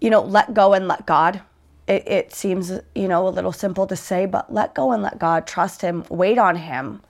you 0.00 0.10
know 0.10 0.22
let 0.22 0.54
go 0.54 0.72
and 0.72 0.88
let 0.88 1.06
god. 1.06 1.42
It, 1.88 2.06
it 2.06 2.32
seems 2.32 2.72
you 2.94 3.08
know 3.08 3.26
a 3.26 3.30
little 3.30 3.52
simple 3.52 3.86
to 3.86 3.96
say 3.96 4.26
but 4.26 4.52
let 4.52 4.74
go 4.74 4.92
and 4.92 5.02
let 5.02 5.18
god. 5.18 5.46
Trust 5.46 5.82
him. 5.82 6.04
Wait 6.08 6.38
on 6.38 6.56
him. 6.56 7.02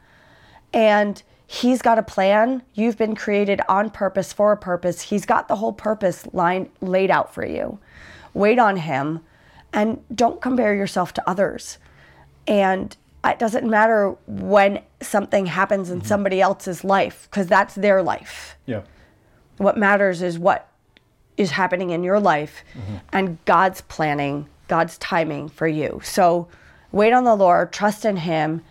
And 0.73 1.23
he's 1.47 1.83
got 1.83 1.99
a 1.99 2.03
plan. 2.03 2.63
You've 2.73 2.97
been 2.97 3.15
created 3.15 3.61
on 3.69 3.91
purpose 3.91 4.33
for 4.33 4.53
a 4.53 4.57
purpose. 4.57 5.03
He's 5.03 5.27
got 5.27 5.49
the 5.49 5.57
whole 5.57 5.73
purpose 5.73 6.27
line 6.33 6.71
laid 6.81 7.11
out 7.11 7.35
for 7.35 7.45
you 7.45 7.79
wait 8.35 8.59
on 8.59 8.77
him 8.77 9.21
and 9.73 10.03
don't 10.15 10.41
compare 10.41 10.75
yourself 10.75 11.13
to 11.15 11.29
others 11.29 11.79
and 12.47 12.97
it 13.25 13.39
doesn't 13.39 13.69
matter 13.69 14.17
when 14.27 14.81
something 15.01 15.47
happens 15.47 15.91
in 15.91 15.99
mm-hmm. 15.99 16.07
somebody 16.07 16.41
else's 16.41 16.83
life 16.83 17.29
because 17.31 17.47
that's 17.47 17.75
their 17.75 18.03
life 18.03 18.57
Yeah. 18.67 18.83
what 19.59 19.77
matters 19.77 20.23
is 20.23 20.39
what 20.39 20.69
is 21.37 21.51
happening 21.53 21.91
in 21.91 22.03
your 22.03 22.21
life 22.21 22.65
mm-hmm. 22.75 22.97
and 23.13 23.43
God's 23.45 23.81
planning, 23.83 24.47
God's 24.69 24.99
timing 24.99 25.49
for 25.49 25.67
you. 25.67 26.01
So 26.05 26.49
wait 26.93 27.13
on 27.13 27.25
the 27.25 27.35
Lord, 27.35 27.73
trust 27.73 28.05
in 28.05 28.17
Him, 28.17 28.63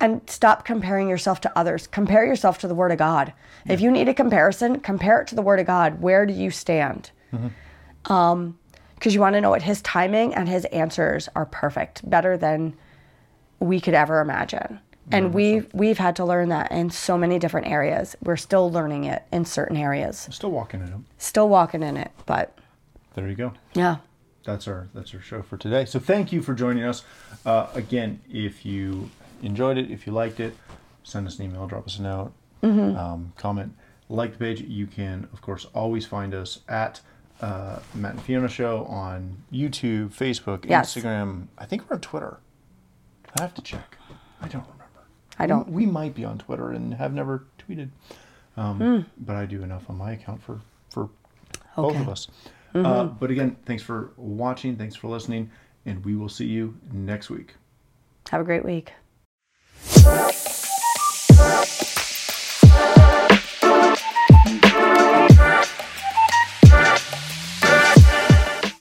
and 0.00 0.20
stop 0.28 0.64
comparing 0.64 1.08
yourself 1.08 1.40
to 1.42 1.58
others. 1.58 1.86
Compare 1.86 2.24
yourself 2.24 2.58
to 2.58 2.68
the 2.68 2.74
Word 2.74 2.92
of 2.92 2.98
God. 2.98 3.32
If 3.66 3.80
you 3.80 3.90
need 3.90 4.08
a 4.08 4.14
comparison, 4.14 4.80
compare 4.80 5.20
it 5.20 5.28
to 5.28 5.34
the 5.34 5.42
Word 5.42 5.60
of 5.60 5.66
God. 5.66 6.00
Where 6.00 6.26
do 6.26 6.32
you 6.32 6.50
stand? 6.50 7.10
Mm-hmm. 7.32 8.12
Um, 8.12 8.58
Because 8.98 9.14
you 9.14 9.20
want 9.20 9.34
to 9.34 9.40
know 9.40 9.50
what 9.50 9.62
His 9.62 9.80
timing 9.82 10.34
and 10.34 10.48
His 10.48 10.64
answers 10.66 11.28
are 11.36 11.46
perfect, 11.46 12.08
better 12.08 12.36
than 12.36 12.74
we 13.60 13.80
could 13.80 13.94
ever 13.94 14.20
imagine. 14.20 14.80
And 15.10 15.32
we've 15.32 15.66
we've 15.72 15.96
had 15.96 16.16
to 16.16 16.24
learn 16.24 16.50
that 16.50 16.70
in 16.70 16.90
so 16.90 17.16
many 17.16 17.38
different 17.38 17.66
areas. 17.68 18.14
We're 18.22 18.36
still 18.36 18.70
learning 18.70 19.04
it 19.04 19.22
in 19.32 19.46
certain 19.46 19.76
areas 19.78 20.26
I'm 20.26 20.32
still 20.32 20.50
walking 20.50 20.80
in 20.82 20.88
it 20.88 20.94
still 21.16 21.48
walking 21.48 21.82
in 21.82 21.96
it, 21.96 22.10
but 22.26 22.58
There 23.14 23.26
you 23.26 23.34
go. 23.34 23.54
yeah. 23.72 23.96
that's 24.44 24.68
our 24.68 24.88
that's 24.92 25.14
our 25.14 25.20
show 25.22 25.40
for 25.40 25.56
today. 25.56 25.86
So 25.86 25.98
thank 25.98 26.30
you 26.30 26.42
for 26.42 26.52
joining 26.52 26.84
us. 26.84 27.04
Uh, 27.46 27.68
again, 27.74 28.20
if 28.30 28.66
you 28.66 29.08
enjoyed 29.42 29.78
it, 29.78 29.90
if 29.90 30.06
you 30.06 30.12
liked 30.12 30.40
it, 30.40 30.54
send 31.04 31.26
us 31.26 31.38
an 31.38 31.46
email, 31.46 31.66
drop 31.66 31.86
us 31.86 31.98
a 31.98 32.02
note, 32.02 32.32
um, 32.62 33.32
comment, 33.38 33.72
like 34.10 34.32
the 34.32 34.38
page. 34.38 34.60
You 34.60 34.86
can, 34.86 35.26
of 35.32 35.40
course, 35.40 35.66
always 35.74 36.04
find 36.04 36.34
us 36.34 36.58
at 36.68 37.00
uh, 37.40 37.78
Matt 37.94 38.12
and 38.14 38.22
Fiona 38.22 38.48
Show 38.48 38.84
on 38.84 39.36
YouTube, 39.52 40.08
Facebook, 40.10 40.64
Yes. 40.68 40.94
Instagram. 40.94 41.46
I 41.56 41.66
think 41.66 41.88
we're 41.88 41.94
on 41.96 42.00
Twitter. 42.00 42.38
I 43.38 43.42
have 43.42 43.54
to 43.54 43.62
check. 43.62 43.96
I 44.40 44.48
don't 44.48 44.62
remember. 44.62 44.84
I 45.38 45.46
don't. 45.46 45.68
We, 45.68 45.86
we 45.86 45.92
might 45.92 46.14
be 46.14 46.24
on 46.24 46.38
Twitter 46.38 46.70
and 46.72 46.94
have 46.94 47.12
never 47.12 47.44
tweeted, 47.58 47.90
um, 48.56 49.06
but 49.18 49.36
I 49.36 49.46
do 49.46 49.62
enough 49.62 49.88
on 49.88 49.96
my 49.96 50.12
account 50.12 50.42
for 50.42 50.60
for 50.90 51.10
both 51.76 51.96
of 51.96 52.08
us. 52.08 52.26
Uh, 52.74 53.04
but 53.04 53.30
again, 53.30 53.56
thanks 53.66 53.82
for 53.82 54.10
watching. 54.16 54.76
Thanks 54.76 54.94
for 54.96 55.08
listening, 55.08 55.50
and 55.86 56.04
we 56.04 56.16
will 56.16 56.28
see 56.28 56.46
you 56.46 56.76
next 56.92 57.30
week. 57.30 57.54
Have 58.30 58.40
a 58.40 58.44
great 58.44 58.64
week. 58.64 58.92